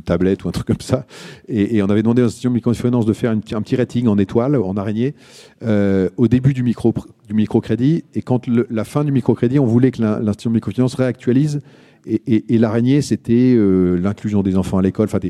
[0.05, 1.07] tablette ou un truc comme ça.
[1.49, 4.57] Et, on avait demandé à l'institution de microfinance de faire un petit rating en étoile,
[4.57, 5.14] en araignée,
[5.62, 6.95] euh, au début du, micro,
[7.29, 8.05] du microcrédit.
[8.14, 11.61] Et quand la fin du microcrédit, on voulait que l'institution de microfinance réactualise
[12.07, 15.07] et, l'araignée, c'était l'inclusion des enfants à l'école.
[15.07, 15.20] Enfin,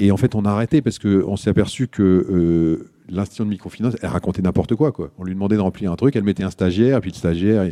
[0.00, 4.08] et en fait, on a arrêté parce qu'on s'est aperçu que l'institution de microfinance, elle
[4.08, 5.10] racontait n'importe quoi, quoi.
[5.18, 7.70] On lui demandait de remplir un truc, elle mettait un stagiaire, puis le stagiaire.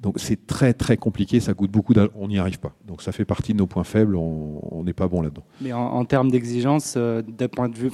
[0.00, 2.72] Donc c'est très très compliqué, ça coûte beaucoup, on n'y arrive pas.
[2.86, 5.44] Donc ça fait partie de nos points faibles, on n'est pas bon là-dedans.
[5.60, 7.90] Mais en, termes d'exigence, euh, d'un point de vue,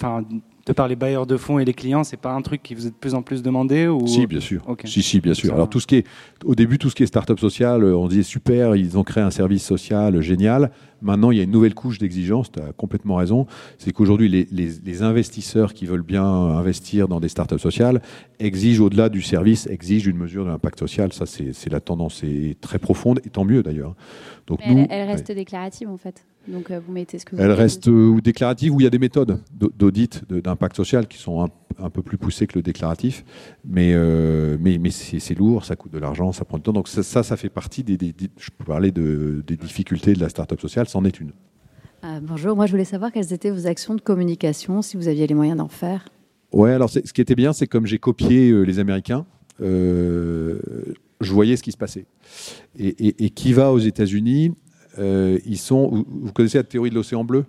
[0.67, 2.87] de par les bailleurs de fonds et les clients, c'est pas un truc qui vous
[2.87, 4.07] est de plus en plus demandé ou...
[4.07, 4.63] Si, bien sûr.
[4.85, 5.55] Si, si, bien sûr.
[5.55, 6.07] Alors tout ce qui est,
[6.45, 9.31] au début, tout ce qui est start-up social, on disait super, ils ont créé un
[9.31, 10.71] service social génial.
[11.03, 13.47] Maintenant, il y a une nouvelle couche d'exigence, tu as complètement raison.
[13.79, 18.03] C'est qu'aujourd'hui, les, investisseurs qui veulent bien investir dans des startups sociales
[18.39, 21.13] exigent, au-delà du service, exigent une mesure de l'impact social.
[21.13, 23.95] Ça, c'est la tendance est très profonde, et tant mieux d'ailleurs.
[24.47, 26.27] Donc nous, elle, reste déclarative en fait.
[26.49, 28.91] Donc euh, vous mettez ce que vous Elle reste euh, déclarative où il y a
[28.91, 33.25] des méthodes d'audit d'impact social qui sont un, peu plus poussées que le déclaratif,
[33.65, 36.73] mais, euh, mais, mais c'est lourd, ça coûte de l'argent, ça prend du temps.
[36.73, 37.97] Donc ça, ça, fait partie des,
[38.39, 41.33] je peux parler de, des difficultés de la startup sociale, c'en est une.
[42.23, 45.35] bonjour, moi je voulais savoir quelles étaient vos actions de communication, si vous aviez les
[45.35, 46.09] moyens d'en faire.
[46.53, 49.27] Ouais, alors ce qui était bien, c'est comme j'ai copié les Américains,
[49.61, 52.07] je voyais ce qui se passait.
[52.79, 54.53] Et, et qui va aux États-Unis?
[54.99, 56.05] Euh, ils sont.
[56.09, 57.45] Vous connaissez la théorie de l'océan bleu?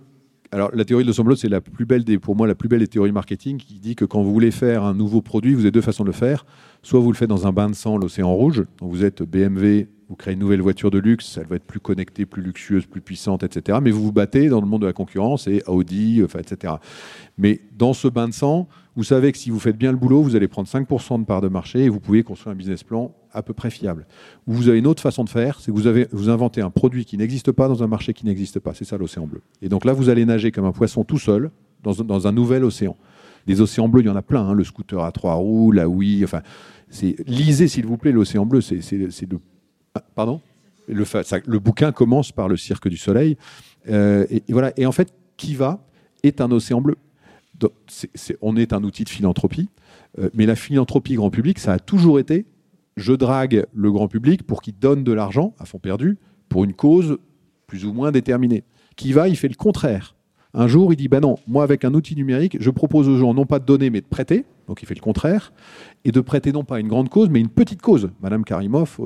[0.53, 2.67] Alors, la théorie de l'océan bleu, c'est la plus belle des, pour moi, la plus
[2.67, 5.61] belle des théories marketing qui dit que quand vous voulez faire un nouveau produit, vous
[5.61, 6.45] avez deux façons de le faire.
[6.84, 8.65] Soit vous le faites dans un bain de sang, l'océan rouge.
[8.82, 12.25] Vous êtes BMW, vous créez une nouvelle voiture de luxe, elle va être plus connectée,
[12.25, 13.77] plus luxueuse, plus puissante, etc.
[13.82, 16.73] Mais vous vous battez dans le monde de la concurrence et Audi, etc.
[17.38, 20.21] Mais dans ce bain de sang, vous savez que si vous faites bien le boulot,
[20.21, 23.15] vous allez prendre 5% de part de marché et vous pouvez construire un business plan
[23.32, 24.05] à peu près fiable.
[24.47, 27.53] Vous avez une autre façon de faire, c'est que vous inventez un produit qui n'existe
[27.53, 28.73] pas dans un marché qui n'existe pas.
[28.73, 29.41] C'est ça l'océan bleu.
[29.61, 31.51] Et donc là, vous allez nager comme un poisson tout seul
[31.84, 32.97] dans, un nouvel océan.
[33.47, 34.41] Des océans bleus, il y en a plein.
[34.41, 34.53] Hein.
[34.53, 36.23] le scooter à trois roues, la Wii.
[36.23, 36.41] Enfin,
[37.25, 38.61] lisez s'il vous plaît l'océan bleu.
[38.61, 39.39] C'est le
[39.95, 40.41] ah, pardon?
[40.87, 41.05] Le,
[41.45, 43.37] le, bouquin commence par le Cirque du Soleil.
[43.89, 44.71] Euh, et, voilà.
[44.77, 45.85] Et en fait, Kiva
[46.23, 46.95] est un océan bleu.
[48.41, 49.69] on est un outil de philanthropie,
[50.19, 52.45] euh, mais la philanthropie grand public, ça a toujours été
[52.97, 56.17] je drague le grand public pour qu'il donne de l'argent à fond perdu
[56.49, 57.17] pour une cause
[57.67, 58.63] plus ou moins déterminée.
[58.95, 60.15] Qui va, il fait le contraire.
[60.54, 63.34] Un jour, il dit, ben non, moi avec un outil numérique, je propose aux gens
[63.34, 64.45] non pas de donner, mais de prêter.
[64.68, 65.54] Donc il fait le contraire.
[66.04, 68.10] Et de prêter non pas une grande cause, mais une petite cause.
[68.22, 68.99] Madame Karimov.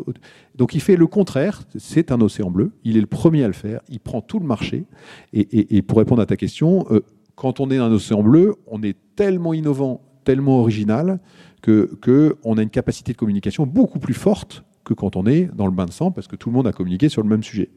[0.55, 1.61] Donc il fait le contraire.
[1.77, 2.71] C'est un océan bleu.
[2.83, 3.81] Il est le premier à le faire.
[3.89, 4.85] Il prend tout le marché.
[5.33, 7.01] Et, pour répondre à ta question, euh,
[7.35, 11.19] quand on est un océan bleu, on est tellement innovant, tellement original,
[11.61, 15.65] que qu'on a une capacité de communication beaucoup plus forte que quand on est dans
[15.65, 17.69] le bain de sang, parce que tout le monde a communiqué sur le même sujet.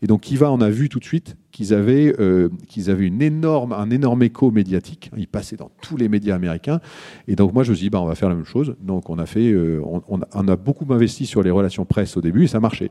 [0.00, 3.20] Et donc Kiva en a vu tout de suite qu'ils avaient, euh, qu'ils avaient une
[3.20, 5.10] énorme, un énorme écho médiatique.
[5.16, 6.80] Ils passaient dans tous les médias américains.
[7.28, 8.76] Et donc moi je me suis dit, bah, on va faire la même chose.
[8.80, 12.48] Donc on a, fait, euh, on, beaucoup investi sur les relations presse au début et
[12.48, 12.90] ça marchait.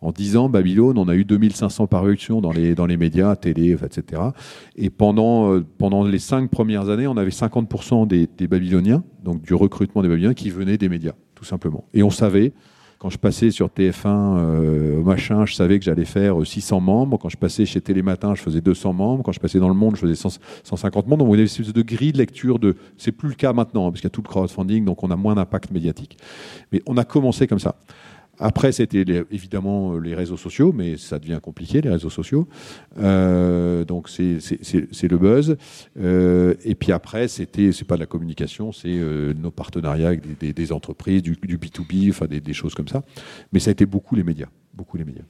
[0.00, 3.70] En 10 ans, Babylone, on a eu 2500 parutions dans les, dans les médias, télé,
[3.70, 4.20] etc.
[4.74, 9.42] Et pendant, euh, pendant les cinq premières années, on avait 50% des, des Babyloniens, donc
[9.42, 11.84] du recrutement des Babyloniens, qui venaient des médias, tout simplement.
[11.94, 12.52] Et on savait
[13.02, 17.18] quand je passais sur TF1, euh, machin, je savais que j'allais faire 600 membres.
[17.18, 19.24] Quand je passais chez Télématin, je faisais 200 membres.
[19.24, 21.24] Quand je passais dans le monde, je faisais 150 membres.
[21.24, 22.76] Donc, on avait une espèce de grille de lecture de.
[22.98, 25.10] C'est plus le cas maintenant, hein, parce qu'il y a tout le crowdfunding, donc on
[25.10, 26.16] a moins d'impact médiatique.
[26.70, 27.74] Mais on a commencé comme ça.
[28.42, 32.48] Après, c'était évidemment euh, les réseaux sociaux, mais ça devient compliqué, les réseaux sociaux.
[32.98, 34.38] Euh, donc, c'est
[35.08, 35.56] le buzz.
[36.00, 38.98] Euh, et puis après, c'était, c'est pas de la communication, c'est
[39.36, 43.04] nos partenariats avec des, entreprises, du, B2B, enfin des, choses comme ça.
[43.52, 44.48] Mais ça a été beaucoup les médias.
[44.74, 45.24] Beaucoup les médias.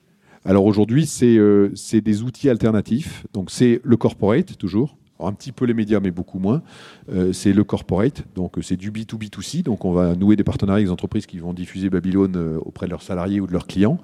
[0.46, 3.26] Alors aujourd'hui, c'est des outils alternatifs.
[3.34, 4.96] Donc, c'est le corporate, toujours
[5.26, 6.62] un petit peu les médias, mais beaucoup moins.
[7.12, 9.62] Euh, c'est le corporate, donc c'est du B2B2C.
[9.62, 12.86] Donc on va nouer des partenariats avec des entreprises qui vont diffuser Babylone euh, auprès
[12.86, 13.98] de leurs salariés ou de leurs clients.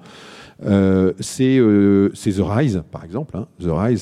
[0.65, 3.37] Euh, c'est The Rise, par exemple.
[3.37, 3.47] Hein.
[3.59, 4.01] The Rise,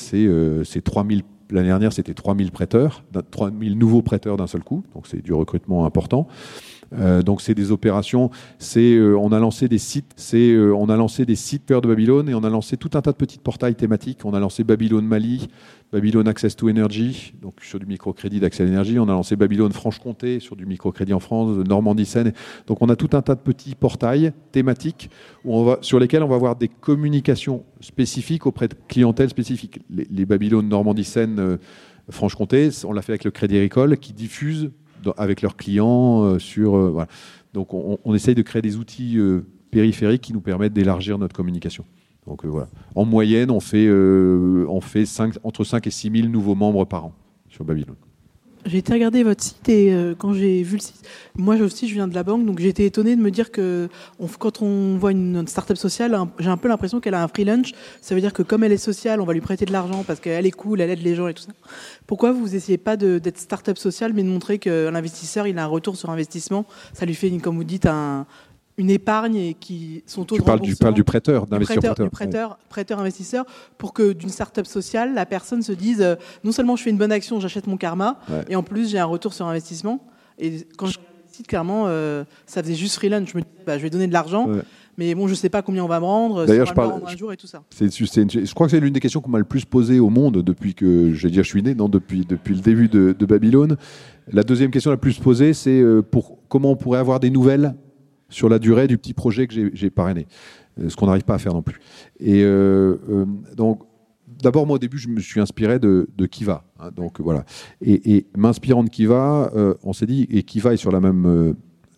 [0.64, 5.22] c'est 3000 L'année dernière, c'était 3000 prêteurs, 3000 nouveaux prêteurs d'un seul coup, donc c'est
[5.22, 6.28] du recrutement important.
[6.94, 8.30] Euh, donc c'est des opérations.
[8.58, 10.12] C'est euh, on a lancé des sites.
[10.16, 12.90] C'est euh, on a lancé des sites cœur de Babylone et on a lancé tout
[12.94, 14.24] un tas de petits portails thématiques.
[14.24, 15.48] On a lancé Babylone Mali,
[15.92, 18.98] Babylone Access to Energy, donc sur du microcrédit à l'énergie.
[18.98, 22.32] On a lancé Babylone Franche-Comté sur du microcrédit en France, Normandie Seine.
[22.66, 25.10] Donc on a tout un tas de petits portails thématiques
[25.82, 29.80] sur lesquels on va avoir des communications spécifiques auprès de clientèles spécifiques.
[29.90, 31.58] Les, les Babylone Normandie Seine
[32.10, 34.70] Franche-Comté, on l'a fait avec le Crédit Agricole qui diffuse
[35.16, 36.24] avec leurs clients.
[36.24, 37.08] Euh, sur, euh, voilà.
[37.54, 41.84] Donc on, essaye de créer des outils euh, périphériques qui nous permettent d'élargir notre communication.
[42.26, 42.68] Donc voilà.
[42.94, 45.04] En moyenne, on fait, on fait
[45.42, 47.14] entre 5 et 6 000 nouveaux membres par an
[47.48, 47.96] sur Babylone.
[48.66, 51.94] J'ai été regarder votre site et euh, quand j'ai vu le site, moi aussi je
[51.94, 53.88] viens de la banque, donc j'ai été étonnée de me dire que
[54.38, 57.72] quand on voit une, start-up sociale, j'ai un peu l'impression qu'elle a un free lunch.
[58.02, 60.20] Ça veut dire que comme elle est sociale, on va lui prêter de l'argent parce
[60.20, 61.52] qu'elle est cool, elle aide les gens et tout ça.
[62.06, 65.66] Pourquoi vous essayez pas d'être start-up sociale, mais de montrer que l'investisseur il a un
[65.66, 66.66] retour sur investissement?
[66.92, 68.26] Ça lui fait, comme vous dites, un,
[68.78, 72.10] une épargne et qui sont taux tu parles, du, parles du prêteur, d'investisseur prêteur.
[72.10, 73.44] prêteur, prêteur, investisseur,
[73.76, 76.14] pour que d'une start-up sociale, la personne se dise euh,
[76.44, 78.18] non seulement je fais une bonne action, j'achète mon karma,
[78.48, 80.06] et en plus j'ai un retour sur investissement.
[80.38, 80.98] Et quand je
[81.46, 83.28] clairement, euh, ça faisait juste freelance.
[83.30, 84.48] Je me dis, bah, je vais donner de l'argent.
[84.96, 86.44] Mais bon, je ne sais pas combien on va me rendre.
[86.44, 87.62] D'ailleurs, je parle un jour et tout ça.
[87.80, 90.74] je crois que c'est l'une des questions qu'on m'a le plus posée au monde depuis
[90.74, 93.76] que je vais dire je suis né, non, depuis, depuis le début de, Babylone.
[94.32, 97.74] La deuxième question la plus posée, c'est euh, pour comment on pourrait avoir des nouvelles
[98.28, 100.26] sur la durée du petit projet que j'ai parrainé,
[100.80, 101.80] euh, ce qu'on n'arrive pas à faire non plus.
[102.20, 103.24] Et euh, euh,
[103.56, 103.82] donc,
[104.42, 106.64] d'abord, moi, au début, je me suis inspiré de, Kiva.
[106.78, 107.44] Hein, donc, voilà.
[107.80, 109.50] Et, m'inspirant de Kiva,
[109.82, 111.54] on s'est dit, et Kiva est sur la même,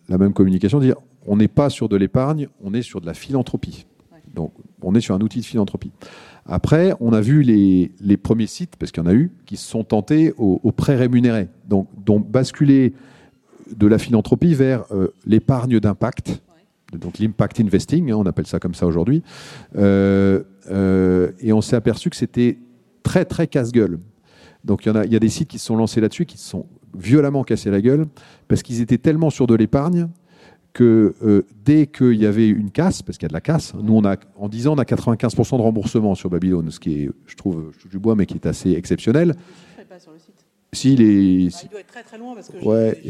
[0.09, 0.95] la même communication, dire
[1.27, 3.85] on n'est pas sur de l'épargne, on est sur de la philanthropie.
[4.33, 5.91] Donc, on est sur un outil de philanthropie.
[6.45, 9.57] Après, on a vu les, les premiers sites, parce qu'il y en a eu, qui
[9.57, 11.49] se sont tentés au, au prêt rémunéré.
[11.67, 12.93] Donc, dont basculer
[13.75, 16.41] de la philanthropie vers euh, l'épargne d'impact,
[16.93, 19.23] donc l'impact investing, hein, on appelle ça comme ça aujourd'hui.
[19.77, 22.59] Euh, euh, et on s'est aperçu que c'était
[23.03, 23.99] très très casse-gueule.
[24.65, 26.37] Donc il y, a, il y a des sites qui se sont lancés là-dessus, qui
[26.37, 26.65] se sont
[26.97, 28.05] violemment cassés la gueule,
[28.47, 30.09] parce qu'ils étaient tellement sur de l'épargne
[30.73, 33.93] que dès qu'il y avait une casse, parce qu'il y a de la casse, nous
[33.93, 37.09] on a, en 10 ans on a 95% de remboursement sur Babylone, ce qui est,
[37.25, 39.35] je trouve, je du bois, mais qui est assez exceptionnel.
[40.73, 41.49] Si, il est.
[41.49, 43.01] Bah, il doit être très très loin parce que ouais,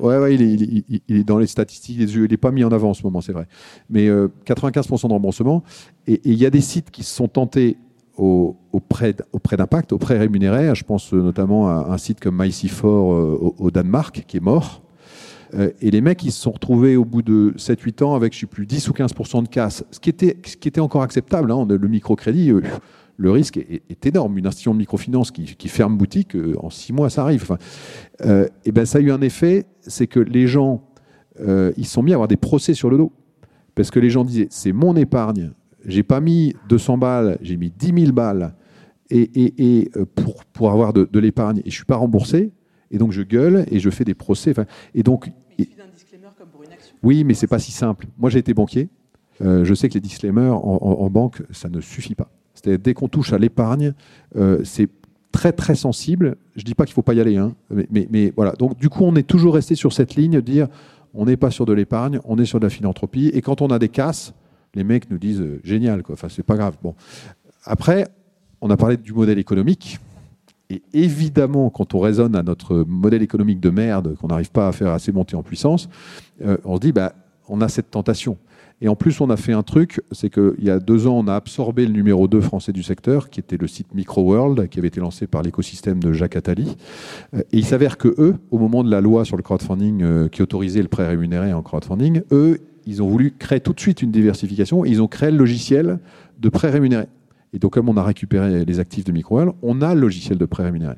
[0.00, 2.90] ouais, ouais, il est, il, est, dans les statistiques, il n'est pas mis en avant
[2.90, 3.46] en ce moment, c'est vrai.
[3.88, 5.62] Mais 95% euh, de remboursement.
[6.08, 7.76] Et il y a des sites qui se sont tentés
[8.16, 9.14] au, au prêt,
[9.52, 10.74] d'impact, au prêt rémunéré.
[10.74, 14.82] Je pense euh, notamment à un site comme MyC4 euh, au, Danemark, qui est mort.
[15.56, 18.40] et les mecs, ils se sont retrouvés au bout de 7-8 ans avec, je ne
[18.40, 19.84] sais plus, 10 ou 15% de casse.
[19.92, 21.52] Ce qui était, ce qui était encore acceptable.
[21.52, 22.50] Hein, le microcrédit
[23.16, 24.38] le risque est, énorme.
[24.38, 27.42] Une institution de microfinance qui, ferme boutique, euh, en six mois, ça arrive.
[27.42, 27.58] Enfin,
[28.22, 30.82] euh, et ben, ça a eu un effet, c'est que les gens,
[31.40, 33.12] euh, ils sont mis à avoir des procès sur le dos.
[33.74, 35.52] Parce que les gens disaient, c'est mon épargne,
[35.84, 38.54] j'ai pas mis 200 balles, j'ai mis 10 000 balles,
[39.10, 42.52] et, pour, pour avoir de, l'épargne et je ne suis pas remboursé,
[42.90, 44.54] et donc je gueule et je fais des procès.
[44.94, 45.30] Et donc,
[47.02, 48.06] Oui, mais c'est pas si simple.
[48.16, 48.88] Moi, j'ai été banquier.
[49.40, 52.30] je sais que les disclaimers en, banque, ça ne suffit pas.
[52.66, 53.94] Dès qu'on touche à l'épargne,
[54.64, 54.88] c'est
[55.32, 56.36] très très sensible.
[56.54, 57.54] Je dis pas qu'il faut pas y aller, hein,
[57.90, 58.52] mais, mais, voilà.
[58.52, 60.68] Donc du coup, on est toujours resté sur cette ligne dire
[61.14, 63.30] on n'est pas sur de l'épargne, on est sur de la philanthropie.
[63.34, 64.34] Et quand on a des casses,
[64.74, 66.14] les mecs nous disent euh, génial, quoi.
[66.14, 66.76] Enfin, c'est pas grave.
[66.82, 66.94] Bon.
[67.64, 68.08] Après,
[68.60, 69.98] on a parlé du modèle économique.
[70.70, 74.72] Et évidemment, quand on raisonne à notre modèle économique de merde, qu'on n'arrive pas à
[74.72, 75.88] faire assez monter en puissance,
[76.42, 77.12] euh, on se dit, bah,
[77.48, 78.38] on a cette tentation.
[78.80, 81.28] Et en plus, on a fait un truc, c'est qu'il y a deux ans, on
[81.28, 84.88] a absorbé le numéro 2 français du secteur, qui était le site Microworld, qui avait
[84.88, 86.76] été lancé par l'écosystème de Jacques Attali.
[87.34, 90.42] Et il s'avère que eux, au moment de la loi sur le crowdfunding euh, qui
[90.42, 94.10] autorisait le prêt rémunéré en crowdfunding, eux, ils ont voulu créer tout de suite une
[94.10, 95.98] diversification et ils ont créé le logiciel
[96.40, 97.06] de prêt rémunéré.
[97.54, 100.44] Et donc, comme on a récupéré les actifs de Microworld, on a le logiciel de
[100.44, 100.96] prêt rémunéré.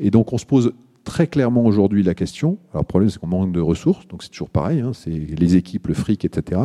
[0.00, 0.72] Et donc, on se pose
[1.04, 2.58] très clairement aujourd'hui la question.
[2.72, 5.56] Alors, le problème, c'est qu'on manque de ressources, donc c'est toujours pareil, hein, c'est les
[5.56, 6.62] équipes, le fric, etc.,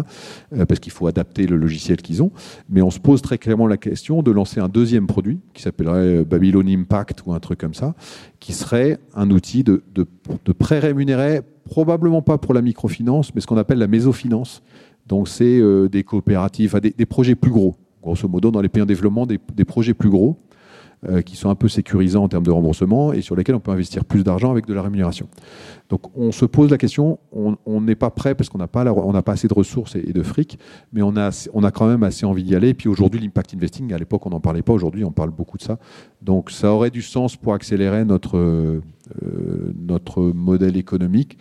[0.53, 2.31] euh, parce qu'il faut adapter le logiciel qu'ils ont.
[2.69, 6.19] Mais on se pose très clairement la question de lancer un deuxième produit qui s'appellerait
[6.19, 7.95] euh, Babylon Impact ou un truc comme ça,
[8.39, 10.05] qui serait un outil de, de,
[10.45, 14.61] de prêt rémunéré, probablement pas pour la microfinance, mais ce qu'on appelle la mésofinance.
[15.07, 17.75] Donc, c'est euh, des coopératives, des, projets plus gros.
[18.03, 20.37] Grosso modo, dans les pays en développement, des projets plus gros
[21.07, 23.69] euh, qui sont un peu sécurisants en termes de remboursement et sur lesquels on peut
[23.69, 25.27] investir plus d'argent avec de la rémunération.
[25.89, 28.83] Donc on se pose la question, on n'est pas prêt parce qu'on n'a pas,
[29.27, 30.57] assez de ressources et, de fric,
[30.91, 32.69] mais on a, quand même assez envie d'y aller.
[32.69, 35.57] Et puis aujourd'hui, l'impact investing, à l'époque on n'en parlait pas, aujourd'hui on parle beaucoup
[35.57, 35.77] de ça.
[36.23, 38.81] Donc ça aurait du sens pour accélérer notre, euh,
[40.33, 41.37] modèle économique.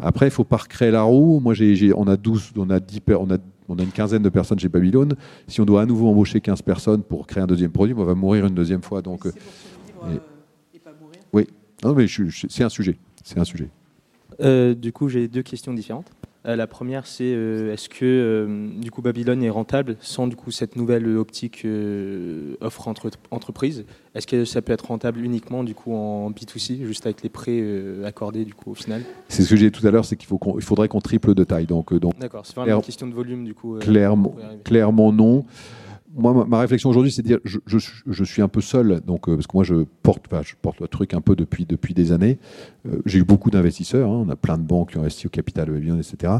[0.00, 1.40] Après, il ne faut pas recréer la roue.
[1.40, 3.38] Moi, j'ai, on a 12, on a 10, on a
[3.70, 5.14] on a une quinzaine de personnes chez Babylone.
[5.46, 8.14] Si on doit à nouveau embaucher 15 personnes pour créer un deuxième produit, on va
[8.14, 9.00] mourir une deuxième fois.
[9.00, 11.20] Donc, et, et pas mourir.
[11.32, 11.46] Oui,
[11.84, 12.98] non, mais c'est un sujet.
[13.22, 13.70] C'est un sujet.
[14.40, 16.10] Euh, du coup, j'ai deux questions différentes.
[16.46, 20.36] Euh, la première, c'est euh, est-ce que euh, du coup Babylone est rentable sans du
[20.36, 21.66] coup cette nouvelle optique
[22.60, 23.84] offre entre entreprise?
[24.14, 27.62] Est-ce que ça peut être rentable uniquement du coup en B2C, juste avec les prêts
[28.04, 29.02] accordés du coup au final?
[29.28, 31.44] C'est ce que j'ai dit tout à l'heure, c'est qu'il faut faudrait qu'on triple de
[31.44, 31.66] taille.
[31.66, 33.78] Donc, donc D'accord, c'est vraiment une question de volume du coup.
[33.78, 34.34] clairement,
[34.64, 35.44] clairement non
[36.14, 39.36] moi, ma réflexion aujourd'hui, c'est de dire, je, je, suis un peu seul, donc euh,
[39.36, 42.38] parce que moi, je porte, je porte le truc un peu depuis depuis des années.
[42.86, 45.30] Euh, j'ai eu beaucoup d'investisseurs, hein, on a plein de banques qui ont investi au
[45.30, 46.34] capital etc.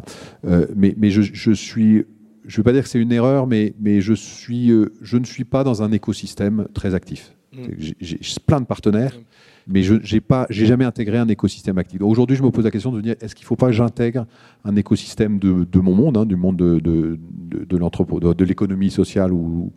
[0.45, 2.05] Euh, mais mais je, je suis,
[2.47, 5.45] je veux pas dire que c'est une erreur, mais mais je suis, je ne suis
[5.45, 7.37] pas dans un écosystème très actif.
[7.53, 7.63] Mmh.
[8.01, 9.17] J'ai plein de partenaires.
[9.17, 9.25] Mmh
[9.67, 12.01] mais je n'ai j'ai jamais intégré un écosystème actif.
[12.03, 14.27] Aujourd'hui, je me pose la question de dire est-ce qu'il ne faut pas que j'intègre
[14.65, 17.19] un écosystème de, mon monde, hein, du monde de, de,
[17.67, 19.73] de, de l'économie sociale, ou,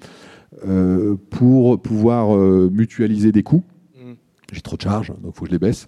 [0.67, 3.63] euh, pour pouvoir euh, mutualiser des coûts
[4.53, 5.87] j'ai trop de charges, donc il faut que je les baisse.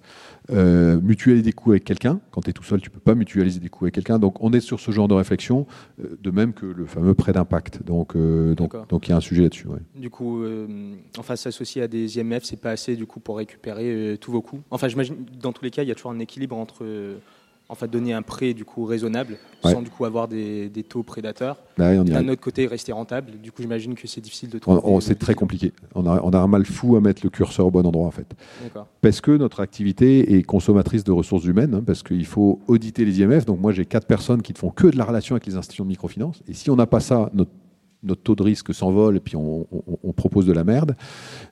[0.51, 2.19] Euh, mutualiser des coûts avec quelqu'un.
[2.31, 4.19] Quand tu es tout seul, tu peux pas mutualiser des coûts avec quelqu'un.
[4.19, 5.65] Donc on est sur ce genre de réflexion,
[5.99, 7.83] euh, de même que le fameux prêt d'impact.
[7.83, 9.67] Donc euh, donc donc il y a un sujet là-dessus.
[9.95, 10.43] Du coup,
[11.17, 14.61] enfin s'associer à des IMF, c'est pas assez du coup pour récupérer tous vos coûts.
[14.71, 16.85] Enfin j'imagine dans tous les cas, il y a toujours un équilibre entre
[17.73, 21.57] fait donner un prêt du coup raisonnable sans du coup avoir des, taux prédateurs.
[21.77, 23.31] Bah D'un autre côté, rester rentable.
[23.41, 25.01] Du coup, j'imagine que c'est difficile de trouver.
[25.01, 25.73] c'est très compliqué.
[25.95, 28.11] On a, on a, un mal fou à mettre le curseur au bon endroit en
[28.11, 28.27] fait.
[29.01, 33.21] Parce que notre activité est consommatrice de ressources humaines, hein, parce qu'il faut auditer les
[33.21, 33.45] IMF.
[33.45, 35.85] Donc moi, j'ai quatre personnes qui ne font que de la relation avec les institutions
[35.85, 36.41] de microfinance.
[36.47, 37.51] Et si on n'a pas ça, notre
[38.05, 39.65] notre taux de risque s'envole et puis on,
[40.15, 40.95] propose de la merde.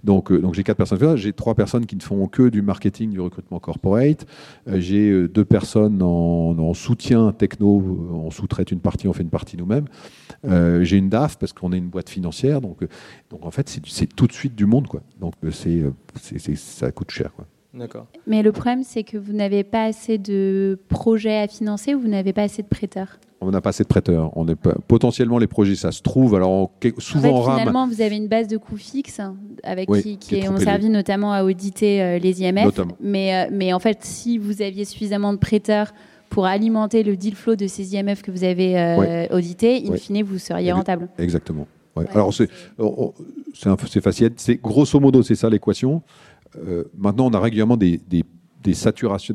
[0.04, 1.18] Donc, euh, donc j'ai quatre personnes.
[1.18, 4.26] J'ai trois personnes qui ne font que du marketing, du recrutement corporate.
[4.68, 7.84] Euh, j'ai euh, deux personnes en, soutien techno.
[8.14, 9.86] On sous-traite une partie, on fait une partie nous-mêmes.
[10.84, 12.62] j'ai une DAF parce qu'on est une boîte financière.
[12.62, 12.80] Donc,
[13.30, 14.88] donc en fait, c'est tout de suite du monde.
[14.88, 15.01] Quoi.
[15.20, 15.84] Donc c'est,
[16.56, 17.32] ça coûte cher.
[17.74, 18.06] D'accord.
[18.28, 22.08] Mais le problème, c'est que vous n'avez pas assez de projets à financer ou vous
[22.08, 24.32] n'avez pas assez de prêteurs on n'a pas assez de prêteurs.
[24.36, 24.56] On est
[24.88, 26.36] potentiellement les projets, ça se trouve.
[26.36, 29.22] Alors souvent en fait, finalement, vous avez une base de coûts fixes
[29.64, 32.80] avec qui, ont servi notamment à auditer euh, les IMF.
[33.00, 35.94] Mais, euh, mais en fait, si vous aviez suffisamment de prêteurs
[36.30, 40.24] pour alimenter le deal flow de ces IMF que vous avez euh, audités, in fine,
[40.24, 41.10] vous seriez rentable.
[41.18, 41.68] Exactement.
[42.14, 42.50] Alors c'est
[43.86, 44.32] c'est facile.
[44.38, 46.02] C'est grosso modo c'est ça l'équation.
[46.97, 47.99] Maintenant, on a régulièrement des,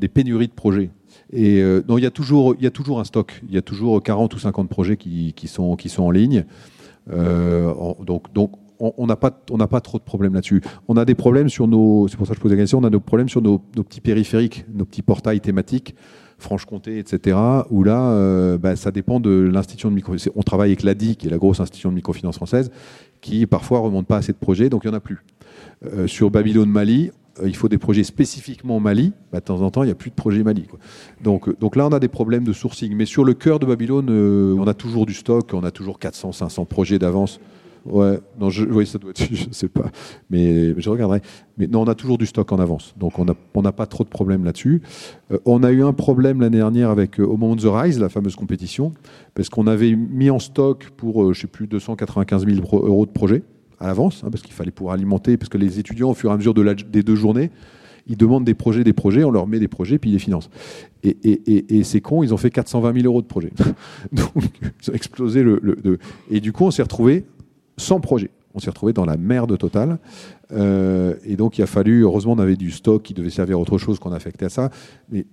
[0.08, 0.90] pénuries de projets.
[1.32, 2.54] Et euh, il y, a toujours,
[3.00, 3.42] un stock.
[3.48, 6.44] Il y a toujours 40 ou 50 projets qui, sont, en ligne.
[7.10, 7.72] Euh,
[8.04, 10.62] donc, on n'a pas, trop de problèmes là-dessus.
[10.86, 12.84] On a des problèmes sur nos, c'est pour ça que je pose la question, on
[12.84, 15.94] a des problèmes sur nos, nos, petits périphériques, nos petits portails thématiques,
[16.38, 17.36] Franche-Comté, etc.,
[17.70, 20.30] où là, bah, ça dépend de l'institution de microfinance.
[20.36, 22.70] On travaille avec l'ADI, qui est la grosse institution de microfinance française,
[23.20, 25.24] qui parfois remonte pas assez de projets, donc il n'y en a plus.
[26.06, 27.10] Sur Babylone Mali,
[27.44, 29.12] il faut des projets spécifiquement Mali.
[29.32, 30.66] Bah, de temps en temps, il n'y a plus de projet Mali.
[31.22, 32.94] Donc, donc là, on a des problèmes de sourcing.
[32.96, 34.10] Mais sur le cœur de Babylone,
[34.58, 37.40] on a toujours du stock, on a toujours 400, 500 projets d'avance.
[37.84, 39.90] Ouais, non, je, oui, ça doit être, je sais pas,
[40.30, 41.20] mais je regarderai.
[41.56, 44.08] Mais non, on a toujours du stock en avance, donc on n'a pas trop de
[44.08, 44.82] problèmes là-dessus.
[45.32, 47.98] Euh, on a eu un problème l'année dernière avec euh, Au moment de The Rise,
[47.98, 48.92] la fameuse compétition,
[49.34, 53.10] parce qu'on avait mis en stock pour, euh, je sais plus, 295 000 euros de
[53.10, 53.42] projet
[53.80, 56.32] à l'avance, hein, parce qu'il fallait pouvoir alimenter, parce que les étudiants, au fur et
[56.32, 57.50] à mesure de des deux journées,
[58.08, 60.48] ils demandent des projets, des projets, on leur met des projets, puis ils les financent.
[61.02, 63.52] Et, et, et, c'est con, ils ont fait 420 000 euros de projets.
[64.12, 64.32] Donc,
[64.82, 65.98] ils ont explosé le.
[66.30, 67.26] Et du coup, on s'est retrouvé
[67.76, 68.30] sans projet.
[68.54, 69.98] On s'est retrouvé dans la merde totale.
[70.52, 73.60] Euh, et donc, il a fallu, heureusement, on avait du stock qui devait servir à
[73.60, 74.70] autre chose qu'on affectait à ça.
[75.10, 75.26] Mais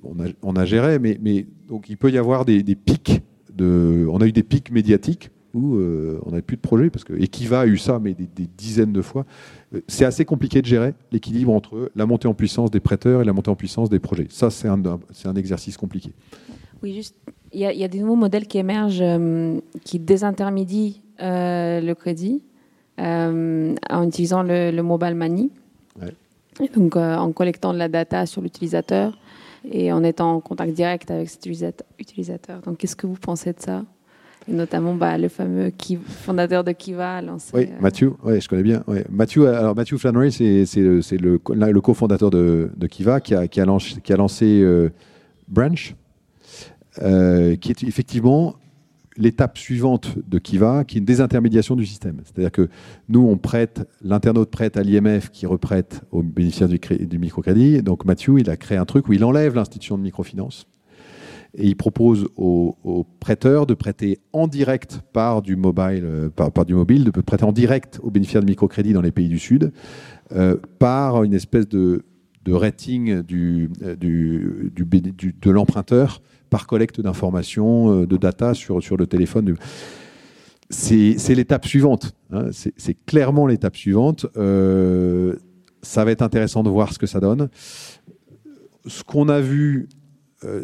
[0.43, 0.99] on a, géré.
[0.99, 3.21] Mais, donc, il peut y avoir des, pics.
[3.59, 6.91] On a eu des pics médiatiques où euh, on n'avait plus de projet.
[6.91, 9.25] Parce que Ekiva a eu ça, mais des, dizaines de fois.
[9.73, 13.25] Euh, c'est assez compliqué de gérer l'équilibre entre la montée en puissance des prêteurs et
[13.25, 14.27] la montée en puissance des projets.
[14.29, 16.11] Ça, c'est un, un exercice compliqué.
[16.83, 17.15] Oui, juste,
[17.51, 19.03] il y, a des nouveaux modèles qui émergent,
[19.83, 20.91] qui désintermédient
[21.21, 22.43] euh, le crédit
[22.99, 25.49] euh, en utilisant le, mobile money.
[26.75, 29.17] donc, euh, en collectant de la data sur l'utilisateur
[29.63, 31.45] et en étant en contact direct avec cet
[31.99, 32.61] utilisateur.
[32.61, 33.85] Donc, qu'est-ce que vous pensez de ça?
[34.47, 35.71] Et notamment bah, le fameux
[36.05, 37.51] fondateur de Kiva a lancé.
[37.53, 38.83] Oui, Matthew, ouais, je connais bien.
[38.87, 43.65] Alors Matthew Flannery, c'est le, le, le cofondateur de, de, Kiva qui a, qui a
[43.65, 44.63] lancé, qui a lancé
[45.47, 45.95] Branch,
[46.95, 48.55] qui est effectivement
[49.17, 52.21] l'étape suivante de Kiva, qui est une désintermédiation du système.
[52.23, 52.69] C'est-à-dire que
[53.09, 57.81] nous, on prête, l'internaute prête à l'IMF qui reprête aux bénéficiaires du, microcrédit.
[57.81, 60.67] Donc Mathieu, il a créé un truc où il enlève l'institution de microfinance
[61.57, 66.73] et il propose aux, prêteurs de prêter en direct par du mobile, euh, par, du
[66.73, 69.71] mobile, de prêter en direct aux bénéficiaires de microcrédit dans les pays du Sud,
[70.33, 72.03] euh, par une espèce de,
[72.47, 79.55] rating euh, de l'emprunteur par collecte d'informations, de data sur, sur le téléphone.
[80.69, 82.13] C'est l'étape suivante.
[82.31, 82.47] Hein.
[82.51, 84.27] C'est clairement l'étape suivante.
[85.81, 87.49] Ça va être intéressant de voir ce que ça donne.
[88.85, 89.89] Ce qu'on a vu,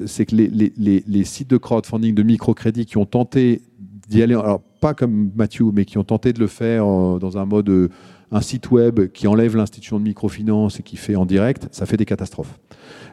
[0.06, 3.62] c'est que les, sites de crowdfunding, de microcrédit qui ont tenté
[4.08, 7.46] d'y aller, alors pas comme Mathieu, mais qui ont tenté de le faire dans un
[7.46, 7.90] mode,
[8.32, 11.98] un site web qui enlève l'institution de microfinance et qui fait en direct, ça fait
[11.98, 12.60] des catastrophes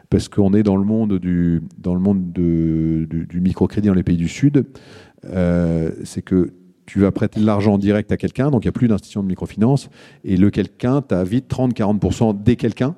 [0.09, 4.03] parce qu'on est dans le monde du, dans le monde de, du, microcrédit dans les
[4.03, 4.65] pays du Sud.
[5.25, 6.53] Euh, c'est que
[6.85, 9.21] tu vas prêter de l'argent en direct à quelqu'un, donc il n'y a plus d'institution
[9.21, 9.89] de microfinance,
[10.23, 12.95] et le quelqu'un, tu as vite 30-40% des quelqu'un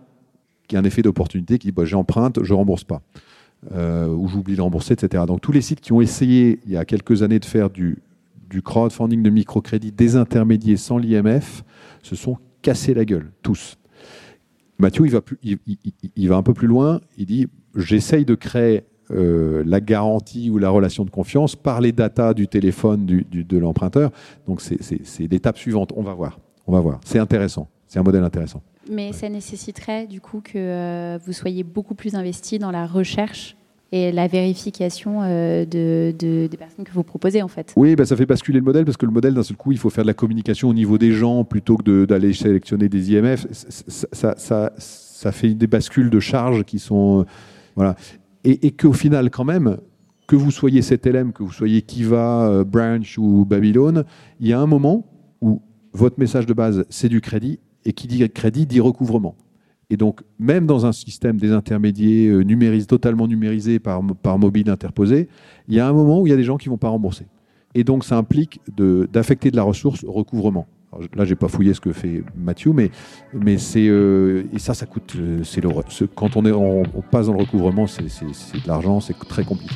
[0.69, 3.01] qui a un effet d'opportunité, qui dit bah, j'emprunte, je rembourse pas,
[3.71, 5.23] euh, ou j'oublie de rembourser, etc.
[5.27, 8.01] Donc tous les sites qui ont essayé il y a quelques années de faire du,
[8.49, 11.63] du crowdfunding de microcrédit désintermédié sans l'IMF
[12.01, 13.77] se sont cassés la gueule, tous.
[14.79, 15.05] Mathieu,
[16.15, 17.01] il va, un peu plus loin.
[17.17, 21.91] Il dit j'essaye de créer euh, la garantie ou la relation de confiance par les
[21.91, 24.11] datas du téléphone de l'emprunteur.
[24.47, 25.93] Donc c'est l'étape suivante.
[25.95, 26.39] On va voir.
[26.65, 26.99] On va voir.
[27.05, 27.69] C'est intéressant.
[27.87, 28.63] C'est un modèle intéressant.
[28.89, 33.55] Mais ça nécessiterait du coup que euh, vous soyez beaucoup plus investi dans la recherche
[33.91, 37.73] et la vérification euh, de, des personnes que vous proposez en fait.
[37.75, 39.77] Oui, bah, ça fait basculer le modèle parce que le modèle d'un seul coup, il
[39.77, 43.45] faut faire de la communication au niveau des gens plutôt que d'aller sélectionner des IMF.
[43.51, 47.21] Ça, ça, ça, fait des bascules de charges qui sont...
[47.21, 47.25] Euh,
[47.75, 47.95] voilà.
[48.43, 49.77] Et, et qu'au final, quand même,
[50.27, 54.05] que vous soyez CTLM, que vous soyez Kiva, Branch ou Babylone,
[54.39, 55.05] il y a un moment
[55.41, 55.61] où
[55.93, 59.35] votre message de base, c'est du crédit, et qui dit crédit dit recouvrement.
[59.91, 65.27] Et donc, même dans un système des intermédiaires euh, totalement numérisé par, mobile interposé,
[65.67, 66.87] il y a un moment où il y a des gens qui ne vont pas
[66.87, 67.25] rembourser.
[67.75, 68.61] Et donc, ça implique
[69.11, 70.65] d'affecter de, la ressource au recouvrement.
[70.93, 72.89] Alors, là, j'ai pas fouillé ce que fait Mathieu, mais,
[73.57, 75.13] c'est euh, et ça, ça coûte.
[75.17, 75.61] Euh, c'est
[76.15, 79.75] quand on, est, on passe dans le recouvrement, c'est de l'argent, c'est très compliqué.